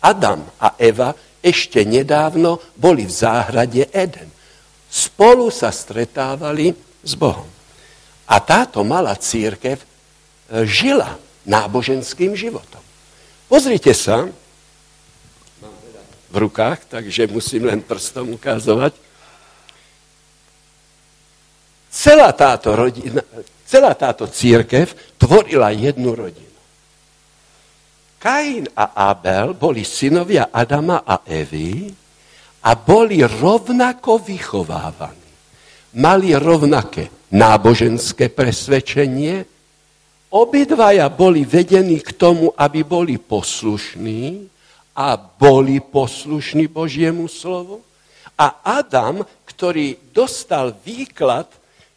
[0.00, 1.12] Adam a Eva
[1.44, 4.28] ešte nedávno boli v záhrade Eden.
[4.88, 6.72] Spolu sa stretávali
[7.04, 7.46] s Bohom.
[8.28, 9.86] A táto malá církev e,
[10.64, 11.16] žila
[11.48, 12.80] náboženským životom.
[13.48, 14.28] Pozrite sa,
[15.60, 15.74] mám
[16.28, 19.07] v rukách, takže musím len prstom ukázovať.
[21.88, 23.24] Celá táto, rodina,
[23.64, 26.48] celá táto církev tvorila jednu rodinu.
[28.18, 31.86] Kain a Abel boli synovia Adama a Evy
[32.66, 35.28] a boli rovnako vychovávaní.
[35.96, 39.46] Mali rovnaké náboženské presvedčenie,
[40.34, 44.50] obidvaja boli vedení k tomu, aby boli poslušní
[44.98, 47.80] a boli poslušní Božiemu slovu.
[48.38, 51.46] A Adam, ktorý dostal výklad,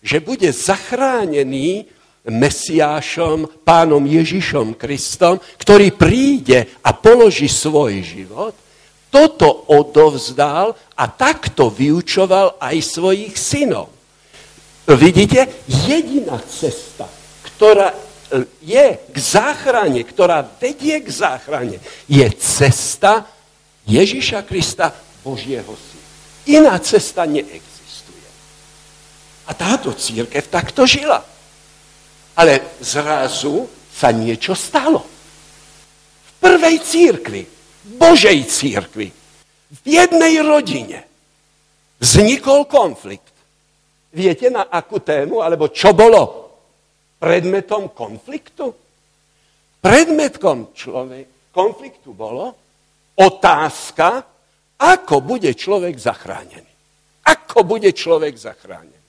[0.01, 1.85] že bude zachránený
[2.21, 8.53] Mesiášom, pánom Ježišom Kristom, ktorý príde a položí svoj život,
[9.09, 13.89] toto odovzdal a takto vyučoval aj svojich synov.
[14.85, 17.09] Vidíte, jediná cesta,
[17.41, 17.91] ktorá
[18.63, 21.77] je k záchrane, ktorá vedie k záchrane,
[22.07, 23.27] je cesta
[23.89, 24.95] Ježiša Krista,
[25.25, 26.07] Božieho syna.
[26.47, 27.70] Iná cesta neexistuje.
[29.47, 31.23] A táto církev takto žila.
[32.37, 35.01] Ale zrazu sa niečo stalo.
[36.21, 37.41] V prvej církvi,
[37.97, 39.07] Božej církvi,
[39.71, 41.05] v jednej rodine
[42.01, 43.31] vznikol konflikt.
[44.11, 46.51] Viete na akú tému, alebo čo bolo
[47.21, 48.73] predmetom konfliktu?
[49.81, 52.53] Predmetkom človek, konfliktu bolo
[53.15, 54.25] otázka,
[54.81, 56.71] ako bude človek zachránený.
[57.25, 59.00] Ako bude človek zachránený.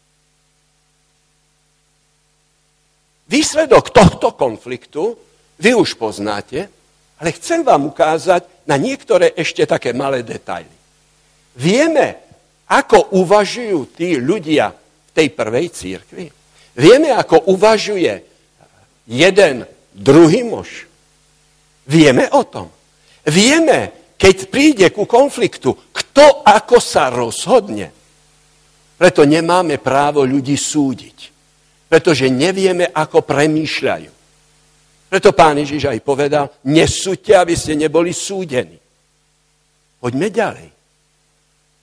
[3.32, 5.16] Výsledok tohto konfliktu
[5.56, 6.68] vy už poznáte,
[7.16, 10.68] ale chcem vám ukázať na niektoré ešte také malé detaily.
[11.56, 12.20] Vieme,
[12.68, 16.28] ako uvažujú tí ľudia v tej prvej církvi?
[16.76, 18.12] Vieme, ako uvažuje
[19.08, 19.64] jeden
[19.96, 20.84] druhý muž?
[21.88, 22.68] Vieme o tom.
[23.24, 27.88] Vieme, keď príde ku konfliktu, kto ako sa rozhodne.
[29.00, 31.31] Preto nemáme právo ľudí súdiť
[31.92, 34.10] pretože nevieme, ako premýšľajú.
[35.12, 38.80] Preto pán Ježiš aj povedal, nesúďte, aby ste neboli súdení.
[40.00, 40.68] Poďme ďalej.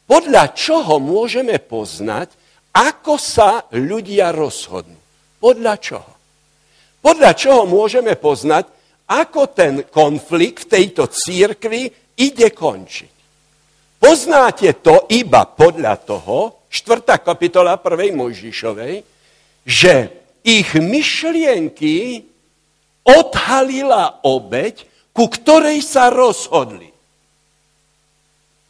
[0.10, 2.34] Podľa čoho môžeme poznať,
[2.74, 4.97] ako sa ľudia rozhodnú?
[5.38, 6.14] Podľa čoho?
[7.05, 8.66] Podľa čoho môžeme poznať,
[9.14, 11.86] ako ten konflikt v tejto církvi
[12.18, 13.14] ide končiť?
[14.01, 17.05] Poznáte to iba podľa toho, 4.
[17.22, 18.10] kapitola 1.
[18.18, 19.18] Mojžišovej,
[19.66, 20.12] že
[20.43, 22.26] ich myšlienky
[23.03, 26.89] odhalila obeď, ku ktorej sa rozhodli.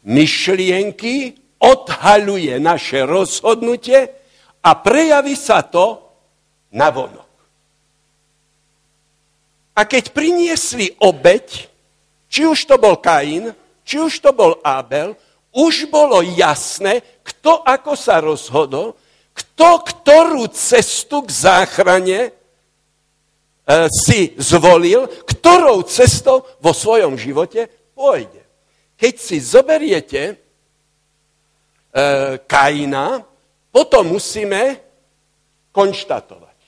[0.06, 4.08] Myšlienky odhaľuje naše rozhodnutie
[4.64, 6.00] a prejaví sa to
[6.72, 7.28] na vonok.
[9.76, 11.68] A keď priniesli obeď,
[12.28, 13.52] či už to bol Kain,
[13.84, 15.16] či už to bol Abel,
[15.50, 18.94] už bolo jasné, kto ako sa rozhodol,
[19.40, 22.30] kto ktorú cestu k záchrane e,
[23.88, 28.44] si zvolil, ktorou cestou vo svojom živote pôjde.
[29.00, 30.34] Keď si zoberiete e,
[32.44, 33.24] Kaina,
[33.72, 34.76] potom musíme
[35.72, 36.58] konštatovať.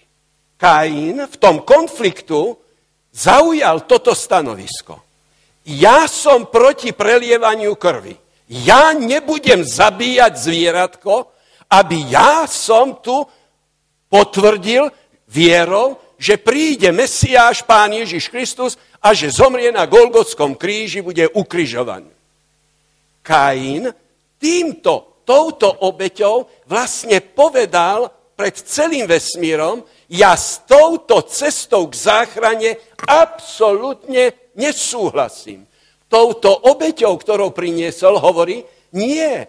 [0.56, 2.54] Kain v tom konfliktu
[3.10, 5.02] zaujal toto stanovisko.
[5.66, 8.14] Ja som proti prelievaniu krvi.
[8.46, 11.30] Ja nebudem zabíjať zvieratko,
[11.72, 13.24] aby ja som tu
[14.12, 14.92] potvrdil
[15.24, 22.12] vierou, že príde Mesiáš, Pán Ježiš Kristus a že zomrie na Golgotskom kríži, bude ukrižovaný.
[23.24, 23.88] Kain
[24.36, 29.80] týmto, touto obeťou vlastne povedal pred celým vesmírom,
[30.12, 32.76] ja s touto cestou k záchrane
[33.08, 35.64] absolútne nesúhlasím
[36.12, 38.60] touto obeťou, ktorou priniesol, hovorí,
[38.92, 39.48] nie,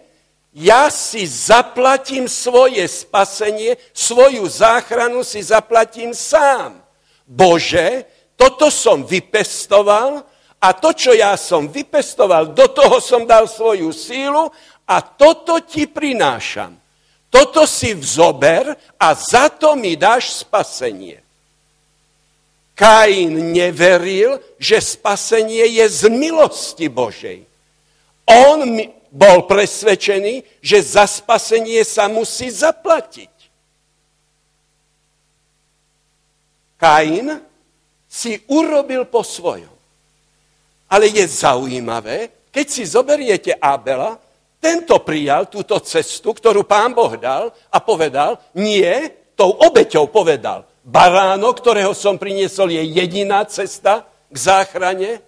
[0.54, 6.78] ja si zaplatím svoje spasenie, svoju záchranu si zaplatím sám.
[7.26, 8.06] Bože,
[8.38, 10.22] toto som vypestoval
[10.62, 14.46] a to, čo ja som vypestoval, do toho som dal svoju sílu
[14.86, 16.78] a toto ti prinášam.
[17.34, 21.18] Toto si vzober a za to mi dáš spasenie.
[22.78, 27.42] Kain neveril, že spasenie je z milosti Božej.
[28.30, 28.62] On
[29.14, 33.30] bol presvedčený, že za spasenie sa musí zaplatiť.
[36.74, 37.38] Kain
[38.10, 39.70] si urobil po svojom.
[40.90, 44.18] Ale je zaujímavé, keď si zoberiete Abela,
[44.58, 48.90] tento prijal túto cestu, ktorú pán Boh dal a povedal, nie,
[49.38, 55.22] tou obeťou povedal, baránok, ktorého som priniesol, je jediná cesta k záchrane.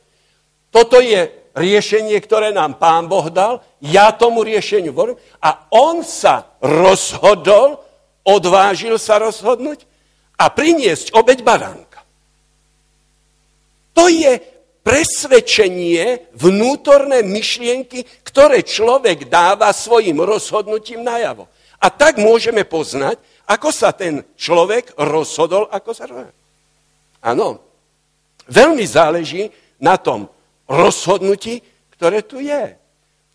[0.75, 3.65] Toto je riešenie, ktoré nám Pán Boh dal.
[3.81, 5.17] Ja tomu riešeniu volím.
[5.41, 7.81] A on sa rozhodol,
[8.23, 9.89] odvážil sa rozhodnúť
[10.37, 12.05] a priniesť obeď baránka.
[13.97, 14.37] To je
[14.85, 21.49] presvedčenie, vnútorné myšlienky, ktoré človek dáva svojim rozhodnutím najavo.
[21.81, 23.19] A tak môžeme poznať,
[23.51, 26.37] ako sa ten človek rozhodol, ako sa rozhodol.
[27.25, 27.59] Áno,
[28.47, 29.51] veľmi záleží
[29.83, 30.31] na tom
[30.69, 31.63] rozhodnutí,
[31.95, 32.77] ktoré tu je.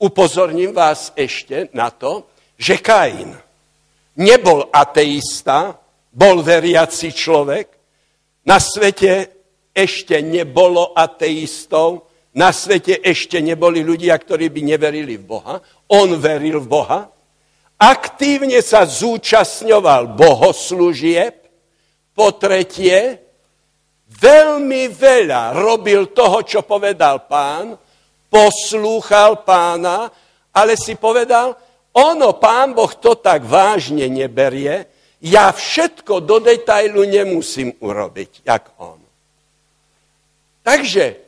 [0.01, 3.33] Upozorním vás ešte na to, že Kain
[4.17, 5.77] nebol ateista,
[6.11, 7.67] bol veriaci človek,
[8.45, 9.29] na svete
[9.71, 15.55] ešte nebolo ateistov, na svete ešte neboli ľudia, ktorí by neverili v Boha.
[15.91, 16.99] On veril v Boha,
[17.79, 21.41] aktívne sa zúčastňoval bohoslúžieb,
[22.11, 23.17] po tretie,
[24.11, 27.79] veľmi veľa robil toho, čo povedal pán,
[28.27, 30.11] poslúchal pána,
[30.51, 31.55] ale si povedal,
[31.91, 34.87] ono, pán Boh to tak vážne neberie,
[35.21, 38.97] ja všetko do detailu nemusím urobiť, jak on.
[40.65, 41.19] Takže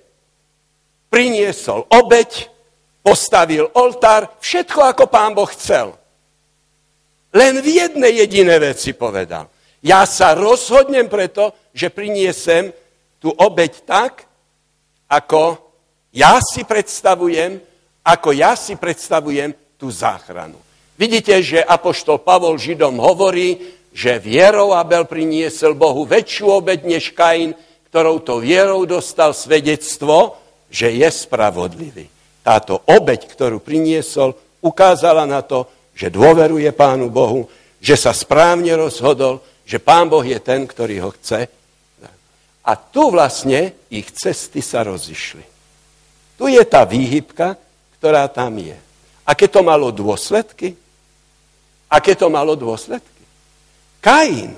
[1.14, 2.50] priniesol obeď,
[3.06, 5.94] postavil oltár, všetko ako pán Boh chcel.
[7.34, 9.53] Len v jednej jediné veci povedal.
[9.84, 12.72] Ja sa rozhodnem preto, že priniesem
[13.20, 14.24] tú obeď tak,
[15.12, 15.60] ako
[16.16, 17.60] ja si predstavujem,
[18.08, 20.56] ako ja si predstavujem tú záchranu.
[20.96, 27.52] Vidíte, že Apoštol Pavol Židom hovorí, že vierou Abel priniesol Bohu väčšiu obeď než Kain,
[27.92, 30.40] ktorou to vierou dostal svedectvo,
[30.72, 32.10] že je spravodlivý.
[32.42, 37.46] Táto obeď, ktorú priniesol, ukázala na to, že dôveruje Pánu Bohu,
[37.78, 41.48] že sa správne rozhodol, že Pán Boh je ten, ktorý ho chce.
[42.64, 45.44] A tu vlastne ich cesty sa rozišli.
[46.40, 47.60] Tu je tá výhybka,
[48.00, 48.76] ktorá tam je.
[49.24, 50.76] Aké to malo dôsledky?
[51.88, 53.24] Aké to malo dôsledky?
[54.04, 54.52] Kain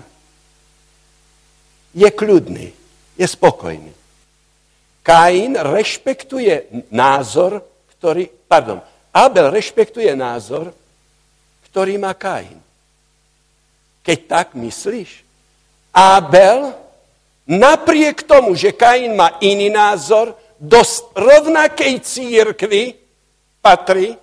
[1.94, 2.74] je kľudný,
[3.14, 3.94] je spokojný.
[5.06, 7.62] Kain rešpektuje názor,
[7.94, 8.82] ktorý, pardon,
[9.14, 10.74] Abel rešpektuje názor,
[11.70, 12.65] ktorý má Kain.
[14.06, 15.26] Keď tak myslíš,
[15.90, 16.78] Abel,
[17.50, 20.80] napriek tomu, že Kain má iný názor, do
[21.18, 22.96] rovnakej církvy
[23.60, 24.14] patrí,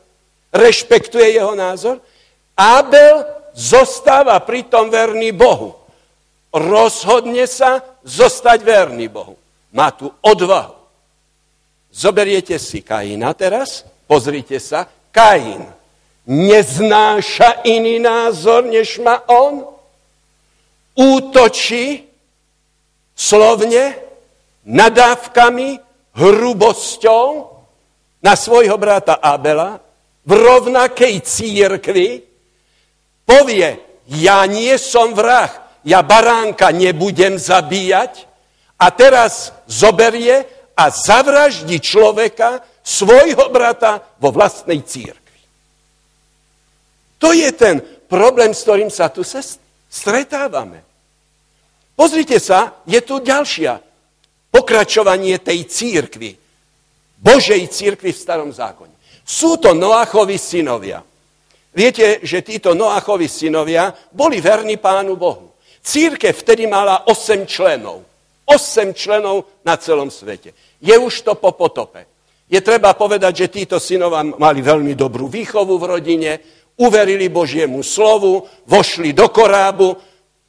[0.55, 1.99] rešpektuje jeho názor,
[2.57, 5.76] Abel zostáva pritom verný Bohu.
[6.53, 9.35] Rozhodne sa zostať verný Bohu.
[9.72, 10.78] Má tu odvahu.
[11.93, 15.83] Zoberiete si Kaina teraz, pozrite sa, Kain
[16.26, 19.66] neznáša iný názor, než má on,
[20.97, 22.07] útočí
[23.16, 23.97] slovne,
[24.64, 25.80] nadávkami,
[26.12, 27.28] hrubosťou
[28.20, 29.80] na svojho brata Abela
[30.22, 32.22] v rovnakej církvi,
[33.24, 33.80] povie,
[34.12, 35.51] ja nie som vrah,
[35.82, 38.28] ja baránka nebudem zabíjať.
[38.82, 40.43] A teraz zoberie
[40.74, 45.40] a zavraždí človeka, svojho brata vo vlastnej církvi.
[47.22, 47.78] To je ten
[48.11, 49.22] problém, s ktorým sa tu
[49.93, 50.80] stretávame.
[51.93, 53.76] Pozrite sa, je tu ďalšia
[54.49, 56.40] pokračovanie tej církvy.
[57.20, 58.97] Božej církvy v starom zákone.
[59.22, 61.05] Sú to Noachovi synovia.
[61.72, 65.53] Viete, že títo Noachovi synovia boli verní Pánu Bohu.
[65.84, 68.03] Církev vtedy mala 8 členov.
[68.49, 70.53] 8 členov na celom svete.
[70.82, 72.05] Je už to po potope.
[72.51, 76.30] Je treba povedať, že títo synova mali veľmi dobrú výchovu v rodine,
[76.77, 79.97] uverili Božiemu slovu, vošli do korábu,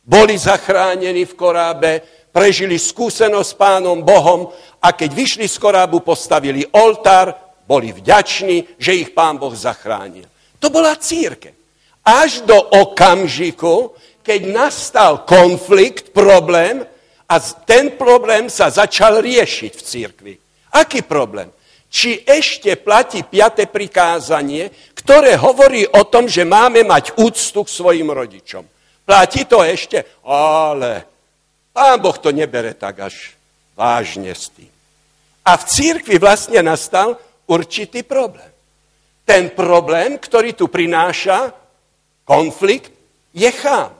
[0.03, 1.91] boli zachránení v korábe,
[2.33, 4.51] prežili skúsenosť s pánom Bohom
[4.81, 10.27] a keď vyšli z korábu, postavili oltár, boli vďační, že ich pán Boh zachránil.
[10.59, 11.55] To bola círke.
[12.03, 16.83] Až do okamžiku, keď nastal konflikt, problém
[17.31, 20.33] a ten problém sa začal riešiť v církvi.
[20.75, 21.47] Aký problém?
[21.93, 24.73] či ešte platí piate prikázanie,
[25.03, 28.63] ktoré hovorí o tom, že máme mať úctu k svojim rodičom.
[29.03, 30.23] Platí to ešte?
[30.23, 31.03] Ale
[31.75, 33.35] pán Boh to nebere tak až
[33.75, 34.71] vážne s tým.
[35.43, 37.19] A v církvi vlastne nastal
[37.51, 38.47] určitý problém.
[39.27, 41.51] Ten problém, ktorý tu prináša
[42.23, 42.95] konflikt,
[43.35, 43.91] je chám.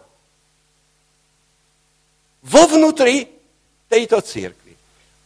[2.47, 3.27] Vo vnútri
[3.91, 4.71] tejto církvi.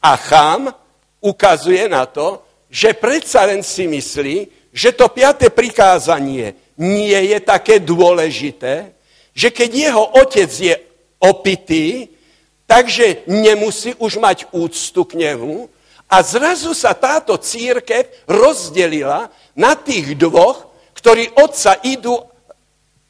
[0.02, 0.74] A chám
[1.22, 7.82] ukazuje na to, že predsa len si myslí, že to piaté prikázanie nie je také
[7.82, 8.94] dôležité,
[9.34, 10.76] že keď jeho otec je
[11.18, 12.14] opitý,
[12.70, 15.66] takže nemusí už mať úctu k nemu
[16.06, 22.22] a zrazu sa táto církev rozdelila na tých dvoch, ktorí otca idú,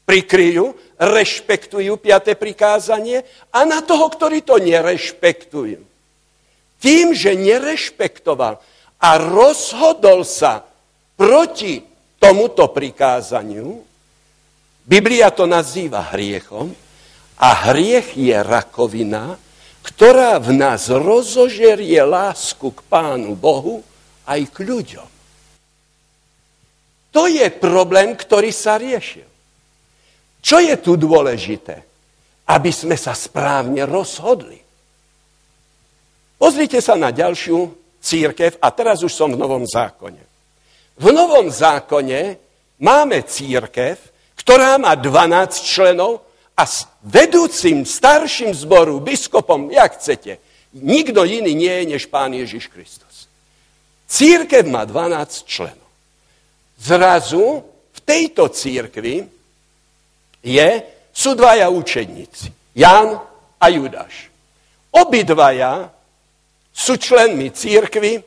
[0.08, 5.84] prikryjú, rešpektujú piaté prikázanie a na toho, ktorí to nerešpektujú.
[6.80, 8.56] Tým, že nerešpektoval
[8.96, 10.67] a rozhodol sa
[11.18, 11.82] proti
[12.22, 13.82] tomuto prikázaniu,
[14.86, 16.70] Biblia to nazýva hriechom
[17.42, 19.34] a hriech je rakovina,
[19.82, 23.82] ktorá v nás rozožerie lásku k Pánu Bohu
[24.24, 25.08] aj k ľuďom.
[27.12, 29.26] To je problém, ktorý sa riešil.
[30.38, 31.82] Čo je tu dôležité?
[32.48, 34.60] Aby sme sa správne rozhodli.
[36.38, 40.27] Pozrite sa na ďalšiu církev a teraz už som v Novom zákone.
[40.98, 42.36] V Novom zákone
[42.82, 43.98] máme církev,
[44.34, 46.26] ktorá má 12 členov
[46.58, 50.42] a s vedúcim starším zboru, biskopom, jak chcete,
[50.74, 53.30] nikto iný nie je než Pán Ježiš Kristus.
[54.10, 55.86] Církev má 12 členov.
[56.82, 57.62] Zrazu
[57.94, 59.22] v tejto církvi
[60.42, 60.68] je,
[61.14, 62.74] sú dvaja učedníci.
[62.74, 63.18] Jan
[63.58, 64.30] a Judáš.
[64.94, 65.90] Obidvaja
[66.70, 68.22] sú členmi církvy,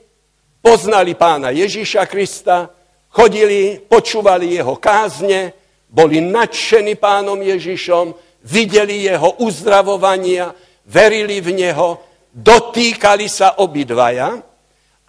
[0.61, 2.69] poznali pána Ježíša Krista,
[3.09, 5.53] chodili, počúvali jeho kázne,
[5.91, 8.15] boli nadšení pánom Ježišom,
[8.47, 10.55] videli jeho uzdravovania,
[10.87, 11.99] verili v neho,
[12.31, 14.39] dotýkali sa obidvaja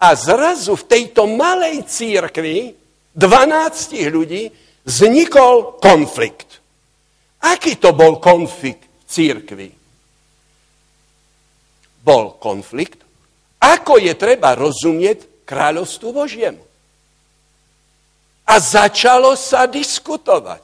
[0.03, 2.75] a zrazu v tejto malej církvi
[3.15, 4.51] 12 ľudí
[4.83, 6.59] vznikol konflikt.
[7.47, 9.69] Aký to bol konflikt v církvi?
[12.03, 13.03] Bol konflikt
[13.63, 16.63] ako je treba rozumieť kráľovstvu Božiemu.
[18.43, 20.63] A začalo sa diskutovať.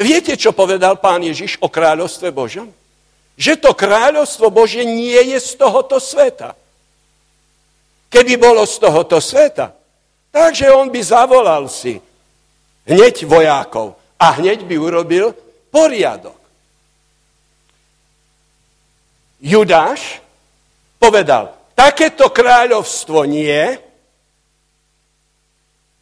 [0.00, 2.72] Viete, čo povedal pán Ježiš o kráľovstve Božom?
[3.36, 6.56] Že to kráľovstvo Božie nie je z tohoto sveta.
[8.12, 9.72] Keby bolo z tohoto sveta,
[10.32, 11.96] takže on by zavolal si
[12.84, 15.32] hneď vojákov a hneď by urobil
[15.72, 16.36] poriadok.
[19.42, 20.22] Judáš
[21.02, 23.78] povedal, takéto kráľovstvo nie,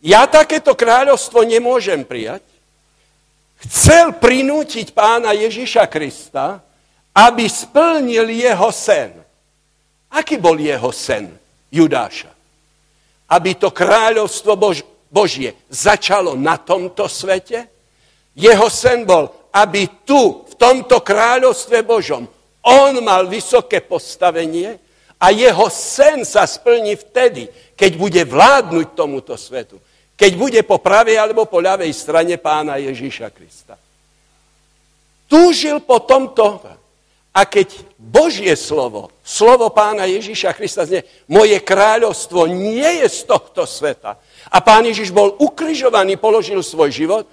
[0.01, 2.41] ja takéto kráľovstvo nemôžem prijať,
[3.69, 6.65] chcel prinútiť pána Ježiša Krista,
[7.13, 9.13] aby splnil jeho sen.
[10.11, 11.29] Aký bol jeho sen
[11.69, 12.33] Judáša?
[13.31, 17.69] Aby to kráľovstvo Bož- Božie začalo na tomto svete?
[18.35, 22.25] Jeho sen bol, aby tu, v tomto kráľovstve Božom,
[22.65, 24.90] on mal vysoké postavenie,
[25.21, 29.77] a jeho sen sa splní vtedy, keď bude vládnuť tomuto svetu.
[30.21, 33.81] keď bude po pravej alebo po ľavej strane pána Ježíša Krista.
[35.25, 36.61] Túžil po tomto.
[37.33, 43.65] A keď Božie slovo, slovo pána Ježíša Krista znie, moje kráľovstvo nie je z tohto
[43.65, 44.21] sveta.
[44.53, 47.25] A pán Ježíš bol ukrižovaný, položil svoj život,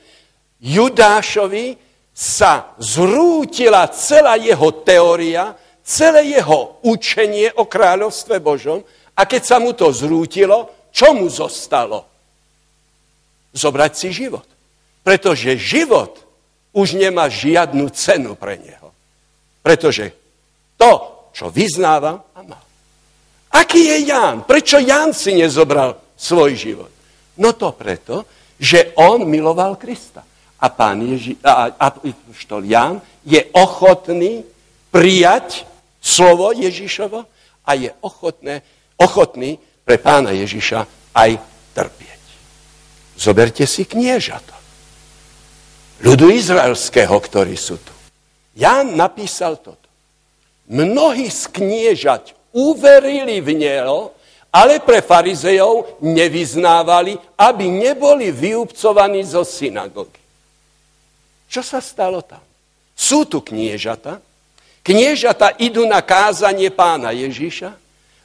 [0.63, 1.75] Judášovi
[2.15, 5.57] sa zrútila celá jeho teória,
[5.88, 8.83] celé jeho učenie o kráľovstve Božom
[9.15, 12.03] a keď sa mu to zrútilo, čo mu zostalo?
[13.55, 14.43] Zobrať si život.
[15.01, 16.19] Pretože život
[16.75, 18.91] už nemá žiadnu cenu pre neho.
[19.63, 20.11] Pretože
[20.75, 20.91] to,
[21.31, 22.59] čo vyznáva, a má.
[23.55, 24.43] Aký je Ján?
[24.43, 26.91] Prečo Ján si nezobral svoj život?
[27.39, 28.27] No to preto,
[28.59, 30.21] že on miloval Krista.
[30.57, 31.88] A pán Ježi, a, a,
[32.65, 34.43] Ján je ochotný
[34.89, 35.65] prijať
[36.08, 37.28] slovo Ježišovo
[37.68, 38.64] a je ochotné,
[38.95, 41.32] ochotný pre pána Ježiša aj
[41.76, 42.24] trpieť.
[43.20, 44.55] Zoberte si kniežata
[46.01, 47.93] ľudu izraelského, ktorí sú tu.
[48.58, 49.89] Ján napísal toto.
[50.68, 54.12] Mnohí z kniežať uverili v neho,
[54.51, 60.20] ale pre farizejov nevyznávali, aby neboli vyúbcovaní zo synagógy.
[61.47, 62.41] Čo sa stalo tam?
[62.97, 64.20] Sú tu kniežata.
[64.88, 67.75] Kniežata idú na kázanie pána Ježiša,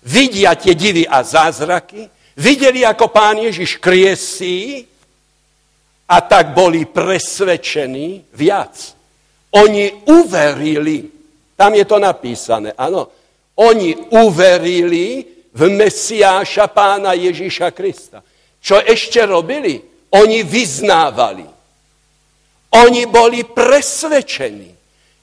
[0.07, 2.07] vidia tie divy a zázraky,
[2.39, 4.87] videli, ako pán Ježiš kriesí,
[6.13, 8.95] a tak boli presvedčení viac.
[9.59, 11.09] Oni uverili,
[11.57, 13.11] tam je to napísané, áno,
[13.59, 18.25] oni uverili v Mesiáša pána Ježíša Krista.
[18.63, 19.83] Čo ešte robili?
[20.13, 21.45] Oni vyznávali.
[22.73, 24.72] Oni boli presvedčení.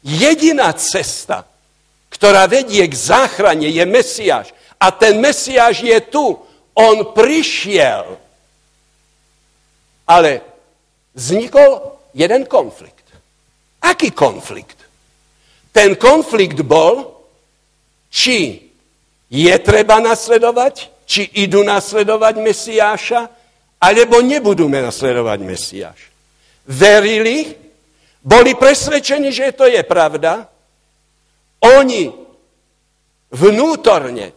[0.04, 1.44] Jediná cesta,
[2.10, 4.56] ktorá vedie k záchrane, je Mesiáš.
[4.80, 6.40] A ten Mesiáš je tu.
[6.74, 8.16] On prišiel.
[10.08, 10.42] Ale
[11.12, 13.06] vznikol jeden konflikt.
[13.84, 14.80] Aký konflikt?
[15.76, 17.20] Ten konflikt bol,
[18.10, 18.72] či
[19.30, 23.22] je treba nasledovať, či idú nasledovať Mesiáša,
[23.80, 26.00] alebo nebudú nasledovať Mesiáš.
[26.66, 27.69] Verili,
[28.30, 30.46] boli presvedčení, že to je pravda,
[31.66, 32.14] oni
[33.34, 34.30] vnútorne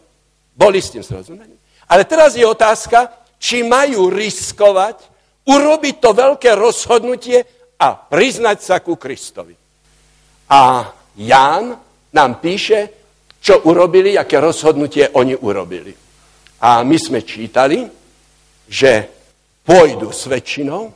[0.57, 1.53] boli s tým zrozumení.
[1.85, 4.97] Ale teraz je otázka, či majú riskovať
[5.45, 7.45] urobiť to veľké rozhodnutie
[7.77, 9.53] a priznať sa ku Kristovi.
[10.49, 11.77] A Ján
[12.13, 12.89] nám píše,
[13.37, 15.93] čo urobili, aké rozhodnutie oni urobili.
[16.63, 17.85] A my sme čítali,
[18.65, 19.05] že
[19.67, 20.89] pôjdu s väčšinou.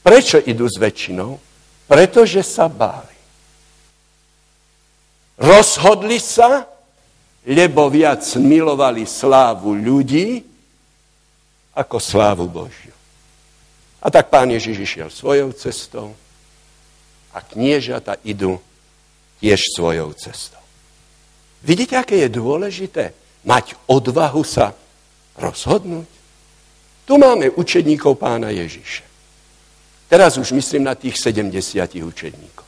[0.00, 1.45] Prečo idú s väčšinou?
[1.86, 3.14] Pretože sa báli.
[5.38, 6.66] Rozhodli sa,
[7.46, 10.42] lebo viac milovali slávu ľudí
[11.76, 12.96] ako slávu Božiu.
[14.02, 16.16] A tak pán Ježiš išiel svojou cestou
[17.30, 18.58] a kniežata idú
[19.38, 20.62] tiež svojou cestou.
[21.62, 23.14] Vidíte, aké je dôležité
[23.46, 24.74] mať odvahu sa
[25.38, 26.08] rozhodnúť?
[27.06, 29.05] Tu máme učedníkov pána Ježiša.
[30.06, 32.66] Teraz už myslím na tých 70 učedníkov.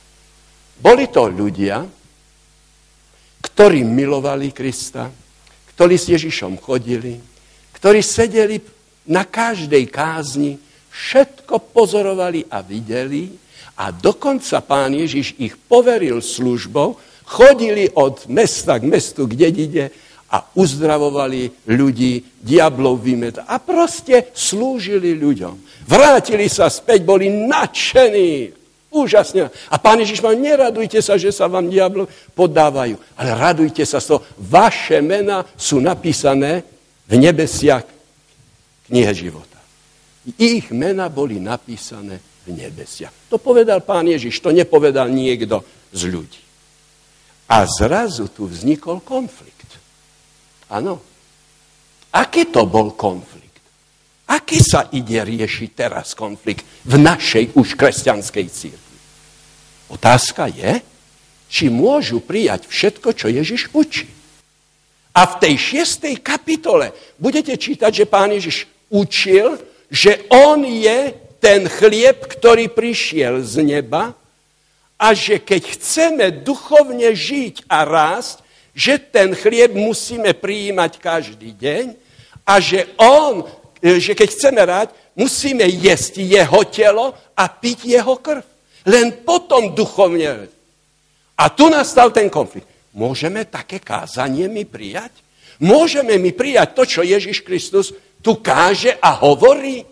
[0.79, 1.87] Boli to ľudia,
[3.43, 5.11] ktorí milovali Krista,
[5.75, 7.19] ktorí s Ježišom chodili,
[7.75, 8.59] ktorí sedeli
[9.07, 10.59] na každej kázni
[10.91, 13.31] všetko pozorovali a videli
[13.79, 19.95] a dokonca pán Ježiš ich poveril službou, chodili od mesta k mestu, k dedine
[20.35, 25.55] a uzdravovali ľudí, diablov vymet a proste slúžili ľuďom.
[25.89, 28.53] Vrátili sa späť, boli nadšení.
[28.93, 29.49] Úžasne.
[29.73, 34.17] A pán Ježiš mal, neradujte sa, že sa vám diablo podávajú, ale radujte sa z
[34.17, 34.21] toho.
[34.37, 36.65] Vaše mena sú napísané
[37.09, 37.85] v nebesiach
[38.89, 39.61] knihe života.
[40.37, 43.33] Ich mena boli napísané v nebesiach.
[43.33, 46.43] To povedal pán Ježiš, to nepovedal niekto z ľudí.
[47.49, 49.73] A zrazu tu vznikol konflikt.
[50.69, 51.01] Áno.
[52.13, 53.48] Aký to bol konflikt?
[54.29, 58.99] Aký sa ide riešiť teraz konflikt v našej už kresťanskej církvi?
[59.89, 60.85] Otázka je,
[61.49, 64.05] či môžu prijať všetko, čo Ježiš učí.
[65.17, 69.57] A v tej šiestej kapitole budete čítať, že pán Ježiš učil,
[69.89, 74.13] že on je ten chlieb, ktorý prišiel z neba
[75.01, 78.45] a že keď chceme duchovne žiť a rásť,
[78.77, 81.97] že ten chlieb musíme prijímať každý deň
[82.47, 83.43] a že on,
[83.83, 88.43] že keď chceme ráť, musíme jesť jeho telo a piť jeho krv.
[88.87, 90.51] Len potom duchovne.
[91.39, 92.67] A tu nastal ten konflikt.
[92.95, 95.13] Môžeme také kázanie mi prijať?
[95.63, 99.87] Môžeme mi prijať to, čo Ježiš Kristus tu káže a hovorí?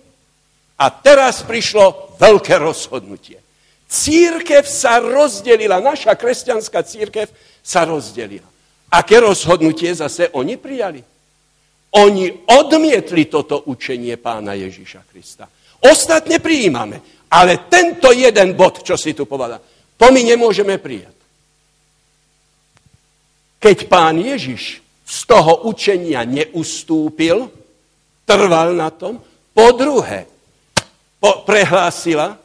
[0.77, 3.39] A teraz prišlo veľké rozhodnutie.
[3.87, 7.31] Církev sa rozdelila, naša kresťanská církev
[7.63, 8.47] sa rozdelila.
[8.91, 11.03] Aké rozhodnutie zase oni prijali?
[11.97, 15.49] Oni odmietli toto učenie pána Ježíša Krista.
[15.81, 17.01] Ostatne prijímame,
[17.33, 19.61] ale tento jeden bod, čo si tu povedal,
[19.97, 21.17] to my nemôžeme prijať.
[23.57, 27.49] Keď pán Ježiš z toho učenia neustúpil,
[28.29, 29.23] trval na tom,
[29.57, 30.29] po druhé,
[31.17, 32.37] po, prehlásila,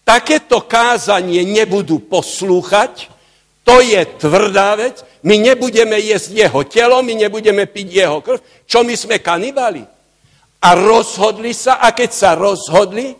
[0.00, 3.12] takéto kázanie nebudú poslúchať,
[3.64, 8.38] to je tvrdá vec, my nebudeme jesť jeho telo, my nebudeme piť jeho krv.
[8.68, 9.80] Čo my sme kanibali?
[10.60, 13.16] A rozhodli sa, a keď sa rozhodli,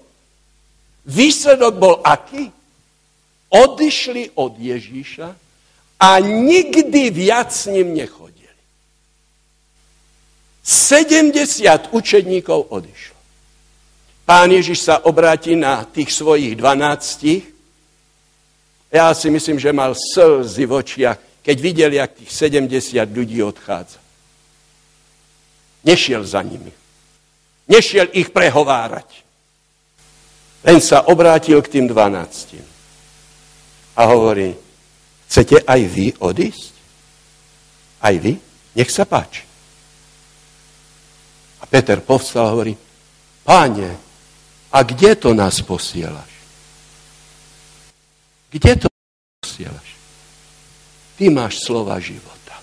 [1.09, 2.53] výsledok bol aký?
[3.49, 5.29] Odišli od Ježíša
[6.01, 8.61] a nikdy viac s ním nechodili.
[10.65, 13.17] 70 učedníkov odišlo.
[14.25, 17.45] Pán Ježiš sa obráti na tých svojich dvanáctich.
[18.89, 24.01] Ja si myslím, že mal slzy v očiach, keď videl, jak tých 70 ľudí odchádza.
[25.85, 26.73] Nešiel za nimi.
[27.69, 29.21] Nešiel ich prehovárať.
[30.65, 32.65] Len sa obrátil k tým dvanáctim.
[33.93, 34.57] A hovorí,
[35.29, 36.73] chcete aj vy odísť?
[38.01, 38.41] Aj vy?
[38.73, 39.45] Nech sa páči.
[41.61, 42.73] A Peter povstal a hovorí,
[43.45, 44.01] páne,
[44.73, 46.33] a kde to nás posielaš?
[48.51, 48.89] Kde to
[49.45, 49.94] posielaš?
[51.15, 52.59] Ty máš slova života.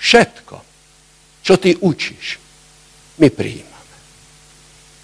[0.00, 0.56] Všetko,
[1.44, 2.40] čo ty učíš,
[3.20, 3.96] my prijímame.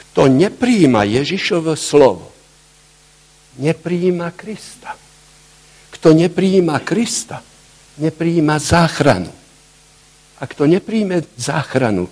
[0.03, 2.33] Kto nepríjima Ježišovo slovo,
[3.61, 4.97] nepríjima Krista.
[5.93, 7.45] Kto nepríjima Krista,
[8.01, 9.33] nepríjima záchranu.
[10.37, 12.09] A kto nepríjme záchranu,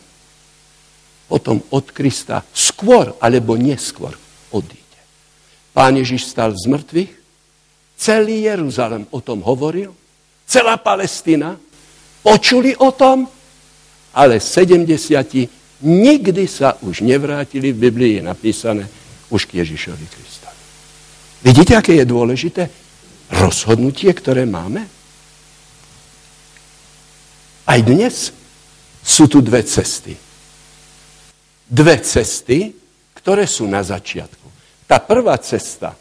[1.28, 4.12] potom od Krista skôr alebo neskôr
[4.52, 5.00] odíde.
[5.72, 7.12] Pán Ježiš stal z mŕtvych,
[7.96, 9.96] celý Jeruzalem o tom hovoril,
[10.47, 11.57] celá Palestina,
[12.22, 13.28] počuli o tom,
[14.14, 18.84] ale 70 nikdy sa už nevrátili, v Biblii je napísané,
[19.28, 20.62] už k Ježišovi Kristovi.
[21.45, 22.62] Vidíte, aké je dôležité
[23.28, 24.86] rozhodnutie, ktoré máme?
[27.64, 28.32] Aj dnes
[29.01, 30.16] sú tu dve cesty
[31.74, 32.72] dve cesty,
[33.16, 34.47] ktoré sú na začiatku.
[34.84, 35.97] Tá prvá cesta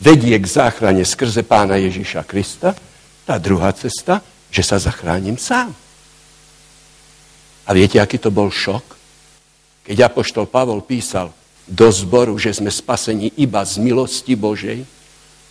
[0.00, 2.72] vedie k záchrane skrze pána Ježíša Krista,
[3.28, 5.76] tá druhá cesta, že sa zachránim sám.
[7.68, 8.96] A viete, aký to bol šok?
[9.84, 11.28] Keď Apoštol Pavol písal
[11.68, 14.88] do zboru, že sme spasení iba z milosti Božej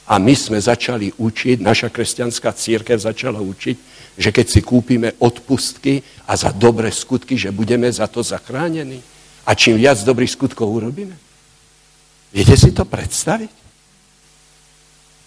[0.10, 3.78] a my sme začali učiť, naša kresťanská církev začala učiť,
[4.18, 9.06] že keď si kúpime odpustky a za dobré skutky, že budeme za to zachránení.
[9.46, 11.14] A čím viac dobrých skutkov urobíme.
[12.34, 13.54] Viete si to predstaviť?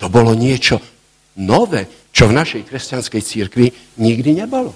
[0.03, 0.83] To bolo niečo
[1.39, 3.67] nové, čo v našej kresťanskej církvi
[3.99, 4.75] nikdy nebolo.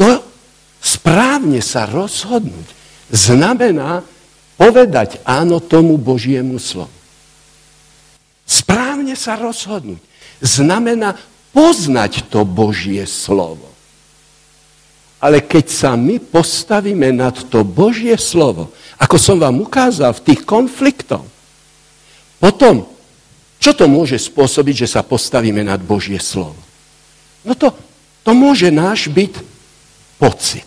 [0.00, 0.24] To
[0.80, 2.68] správne sa rozhodnúť
[3.12, 4.04] znamená
[4.58, 6.92] povedať áno tomu Božiemu slovu.
[8.48, 10.00] Správne sa rozhodnúť
[10.40, 11.14] znamená
[11.52, 13.68] poznať to Božie slovo.
[15.18, 18.70] Ale keď sa my postavíme nad to Božie slovo,
[19.02, 21.26] ako som vám ukázal v tých konfliktoch,
[22.38, 22.86] potom,
[23.68, 26.56] čo to môže spôsobiť, že sa postavíme nad Božie slovo?
[27.44, 27.68] No to,
[28.24, 29.44] to môže náš byť
[30.16, 30.64] pocit.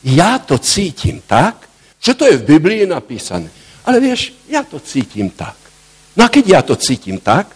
[0.00, 1.68] Ja to cítim tak,
[2.00, 3.52] že to je v Biblii napísané.
[3.84, 5.60] Ale vieš, ja to cítim tak.
[6.16, 7.52] No a keď ja to cítim tak,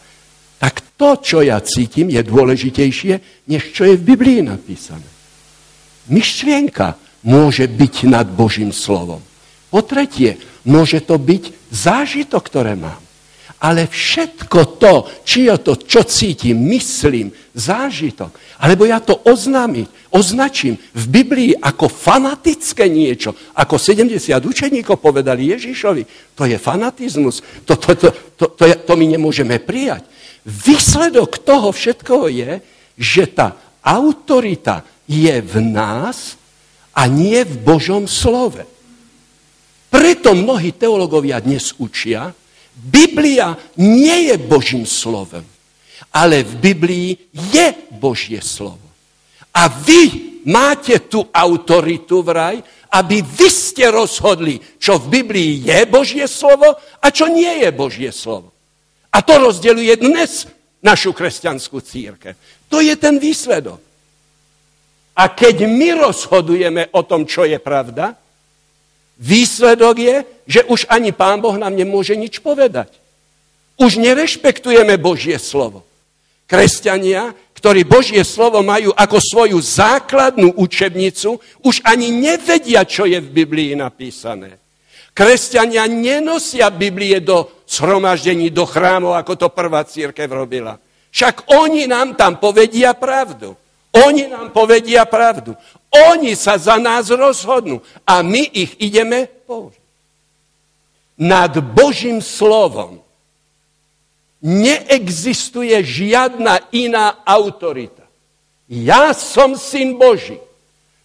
[0.61, 5.09] tak to, čo ja cítim, je dôležitejšie, než čo je v Biblii napísané.
[6.13, 9.25] Myšlienka môže byť nad Božím slovom.
[9.73, 10.37] Po tretie,
[10.69, 13.02] môže to byť zážitok, ktoré mám.
[13.63, 20.75] Ale všetko to, či je to, čo cítim, myslím, zážitok, alebo ja to oznámiť, označím
[20.75, 27.95] v Biblii ako fanatické niečo, ako 70 učeníkov povedali Ježišovi, to je fanatizmus, to, to,
[27.95, 30.11] to, to, to, to my nemôžeme prijať.
[30.43, 32.51] Výsledok toho všetkoho je,
[32.99, 36.35] že tá autorita je v nás
[36.99, 38.67] a nie v Božom slove.
[39.87, 42.35] Preto mnohí teologovia dnes učia,
[42.77, 45.45] Biblia nie je Božím slovem,
[46.13, 48.83] ale v Biblii je Božie slovo.
[49.53, 52.59] A vy máte tú autoritu vraj,
[52.93, 58.13] aby vy ste rozhodli, čo v Biblii je Božie slovo a čo nie je Božie
[58.13, 58.53] slovo.
[59.13, 60.49] A to rozdeluje dnes
[60.81, 62.37] našu kresťanskú církev.
[62.69, 63.81] To je ten výsledok.
[65.13, 68.17] A keď my rozhodujeme o tom, čo je pravda,
[69.19, 72.91] Výsledok je, že už ani Pán Boh nám nemôže nič povedať.
[73.79, 75.85] Už nerešpektujeme Božie slovo.
[76.47, 83.29] Kresťania, ktorí Božie slovo majú ako svoju základnú učebnicu, už ani nevedia, čo je v
[83.33, 84.61] Biblii napísané.
[85.13, 90.81] Kresťania nenosia Biblie do shromaždení, do chrámov, ako to prvá církev robila.
[91.13, 93.53] Však oni nám tam povedia pravdu.
[93.93, 95.53] Oni nám povedia pravdu.
[95.93, 99.83] Oni sa za nás rozhodnú a my ich ideme použiť.
[101.21, 103.05] Nad Božím slovom
[104.43, 108.03] neexistuje žiadna iná autorita.
[108.73, 110.41] Ja som syn Boží.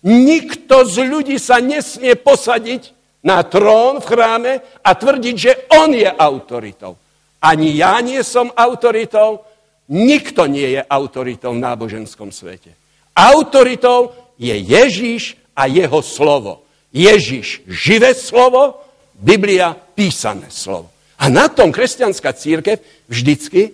[0.01, 2.95] Nikto z ľudí sa nesmie posadiť
[3.27, 6.95] na trón v chráme a tvrdiť, že on je autoritou.
[7.43, 9.43] Ani ja nie som autoritou,
[9.91, 12.71] nikto nie je autoritou v náboženskom svete.
[13.13, 16.63] Autoritou je Ježíš a jeho slovo.
[16.93, 18.81] Ježíš živé slovo,
[19.17, 20.93] Biblia písané slovo.
[21.17, 22.77] A na tom kresťanská církev
[23.09, 23.73] vždycky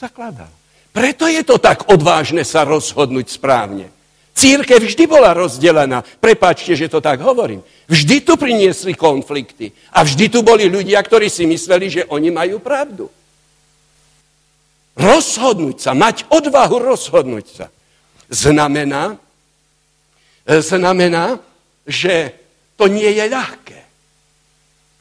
[0.00, 0.52] zakladala.
[0.90, 3.92] Preto je to tak odvážne sa rozhodnúť správne.
[4.34, 6.00] Církev vždy bola rozdelená.
[6.00, 7.60] Prepačte, že to tak hovorím.
[7.86, 9.70] Vždy tu priniesli konflikty.
[9.92, 13.12] A vždy tu boli ľudia, ktorí si mysleli, že oni majú pravdu.
[14.96, 17.66] Rozhodnúť sa, mať odvahu rozhodnúť sa,
[18.28, 19.20] znamená,
[20.58, 21.38] znamená,
[21.86, 22.34] že
[22.74, 23.80] to nie je ľahké.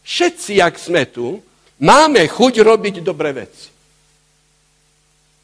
[0.05, 1.41] Všetci, jak sme tu,
[1.81, 3.73] máme chuť robiť dobré veci.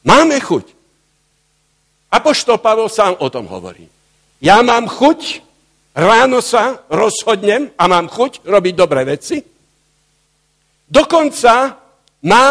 [0.05, 0.65] Máme chuť.
[2.13, 3.89] Apoštol Pavel sám o tom hovorí.
[4.37, 5.41] Ja mám chuť,
[5.97, 9.41] ráno sa rozhodnem a mám chuť robiť dobré veci.
[10.85, 11.81] Dokonca
[12.21, 12.49] má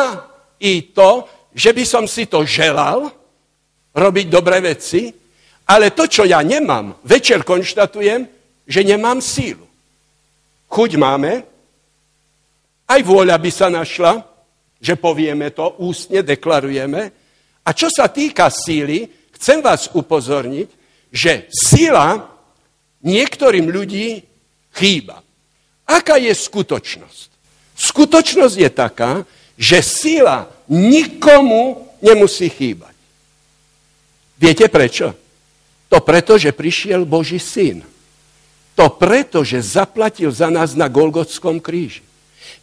[0.59, 3.15] i to, že by som si to želal,
[3.95, 5.15] robiť dobré veci,
[5.65, 8.29] ale to, čo ja nemám, večer konštatujem,
[8.69, 9.65] že nemám sílu.
[10.69, 11.33] Chuť máme,
[12.85, 14.21] aj vôľa by sa našla,
[14.81, 17.03] že povieme to, ústne deklarujeme.
[17.65, 20.69] A čo sa týka síly, chcem vás upozorniť,
[21.09, 22.21] že síla
[23.01, 24.21] niektorým ľudí
[24.77, 25.25] chýba.
[25.89, 27.29] Aká je skutočnosť?
[27.73, 29.13] Skutočnosť je taká,
[29.57, 32.93] že síla nikomu nemusí chýbať.
[34.37, 35.24] Viete prečo?
[35.95, 37.87] To preto, že prišiel Boží syn.
[38.75, 42.03] To preto, že zaplatil za nás na Golgotskom kríži.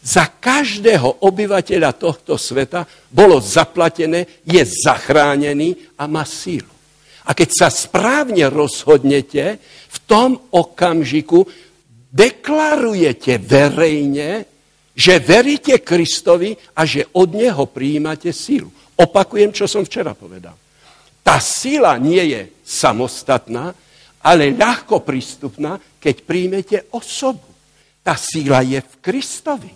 [0.03, 6.67] Za každého obyvateľa tohto sveta bolo zaplatené, je zachránený a má sílu.
[7.23, 11.47] A keď sa správne rozhodnete, v tom okamžiku
[12.11, 14.43] deklarujete verejne,
[14.91, 18.67] že veríte Kristovi a že od Neho prijímate sílu.
[18.99, 20.59] Opakujem, čo som včera povedal.
[21.21, 23.77] Tá sila nie je samostatná,
[24.21, 27.45] ale ľahko prístupná, keď príjmete osobu.
[28.01, 29.73] Tá sila je v Kristovi.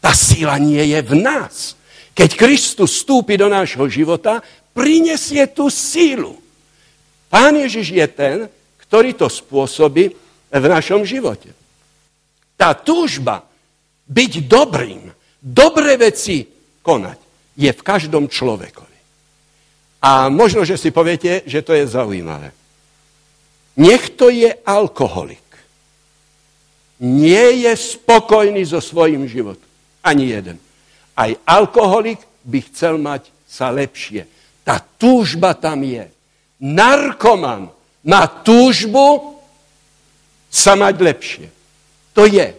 [0.00, 1.76] Tá sila nie je v nás.
[2.16, 4.40] Keď Kristus vstúpi do nášho života,
[4.72, 6.40] prinesie tú sílu.
[7.28, 8.36] Pán Ježiš je ten,
[8.88, 10.16] ktorý to spôsobí
[10.48, 11.52] v našom živote.
[12.56, 13.44] Tá túžba
[14.08, 16.48] byť dobrým, dobré veci
[16.80, 17.18] konať,
[17.58, 18.95] je v každom človeku.
[20.06, 22.54] A možno, že si poviete, že to je zaujímavé.
[23.74, 25.42] Niekto je alkoholik.
[27.02, 29.66] Nie je spokojný so svojím životom.
[30.06, 30.62] Ani jeden.
[31.18, 34.30] Aj alkoholik by chcel mať sa lepšie.
[34.62, 36.06] Tá túžba tam je.
[36.62, 37.66] Narkoman
[38.06, 39.42] má túžbu
[40.46, 41.46] sa mať lepšie.
[42.14, 42.54] To je.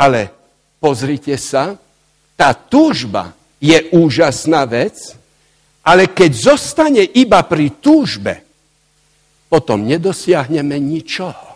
[0.00, 0.32] Ale
[0.80, 1.76] pozrite sa,
[2.32, 5.20] tá túžba je úžasná vec,
[5.84, 8.40] ale keď zostane iba pri túžbe,
[9.52, 11.54] potom nedosiahneme ničoho.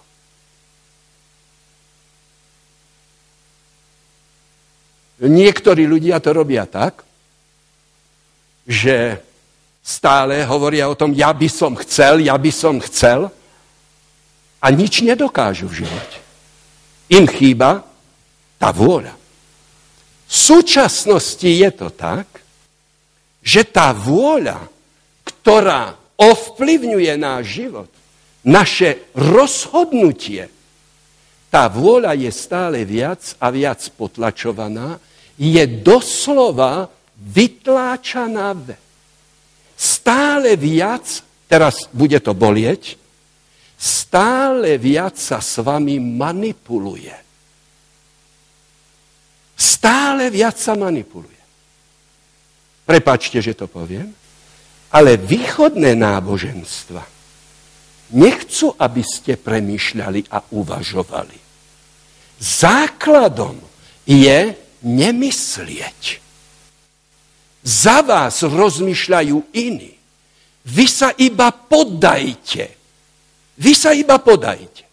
[5.18, 7.02] Niektorí ľudia to robia tak,
[8.68, 9.18] že
[9.82, 13.32] stále hovoria o tom, ja by som chcel, ja by som chcel
[14.60, 16.18] a nič nedokážu v živote.
[17.08, 17.82] Im chýba
[18.60, 19.16] tá vôľa.
[20.28, 22.28] V súčasnosti je to tak,
[23.42, 24.68] že tá vôľa,
[25.24, 27.90] ktorá ovplyvňuje náš život,
[28.44, 30.50] naše rozhodnutie,
[31.48, 35.00] tá vôľa je stále viac a viac potlačovaná,
[35.40, 38.52] je doslova vytláčaná.
[39.78, 41.06] Stále viac,
[41.48, 42.98] teraz bude to bolieť,
[43.78, 47.14] stále viac sa s vami manipuluje.
[49.58, 51.37] Stále viac sa manipuluje.
[52.88, 54.16] Prepačte, že to poviem.
[54.88, 57.04] Ale východné náboženstva
[58.16, 61.36] nechcú, aby ste premýšľali a uvažovali.
[62.40, 63.60] základom
[64.08, 66.24] je nemyslieť.
[67.60, 69.92] Za vás rozmýšľajú iní.
[70.64, 72.72] Vy sa iba podajte.
[73.60, 74.88] Vy sa iba podajte.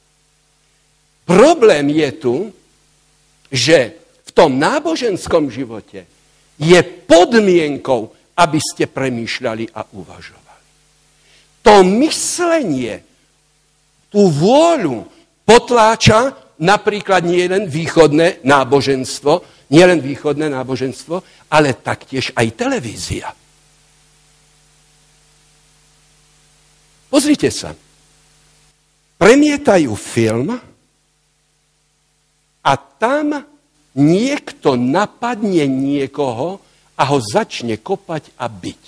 [1.24, 2.36] Problém je tu,
[3.48, 3.96] že
[4.28, 6.04] v tom náboženskom živote
[6.60, 8.01] je podmienkou,
[8.36, 10.43] aby ste premýšľali a uvažovali.
[11.66, 13.01] To myslenie,
[14.12, 15.08] tú vôľu
[15.43, 19.43] potláča napríklad nie len východné náboženstvo,
[19.74, 23.28] nie len východné náboženstvo, ale taktiež aj televízia.
[27.10, 27.72] Pozrite sa.
[29.16, 30.51] Premietajú film
[32.66, 33.55] a tam
[33.96, 36.60] niekto napadne niekoho
[36.96, 38.84] a ho začne kopať a byť.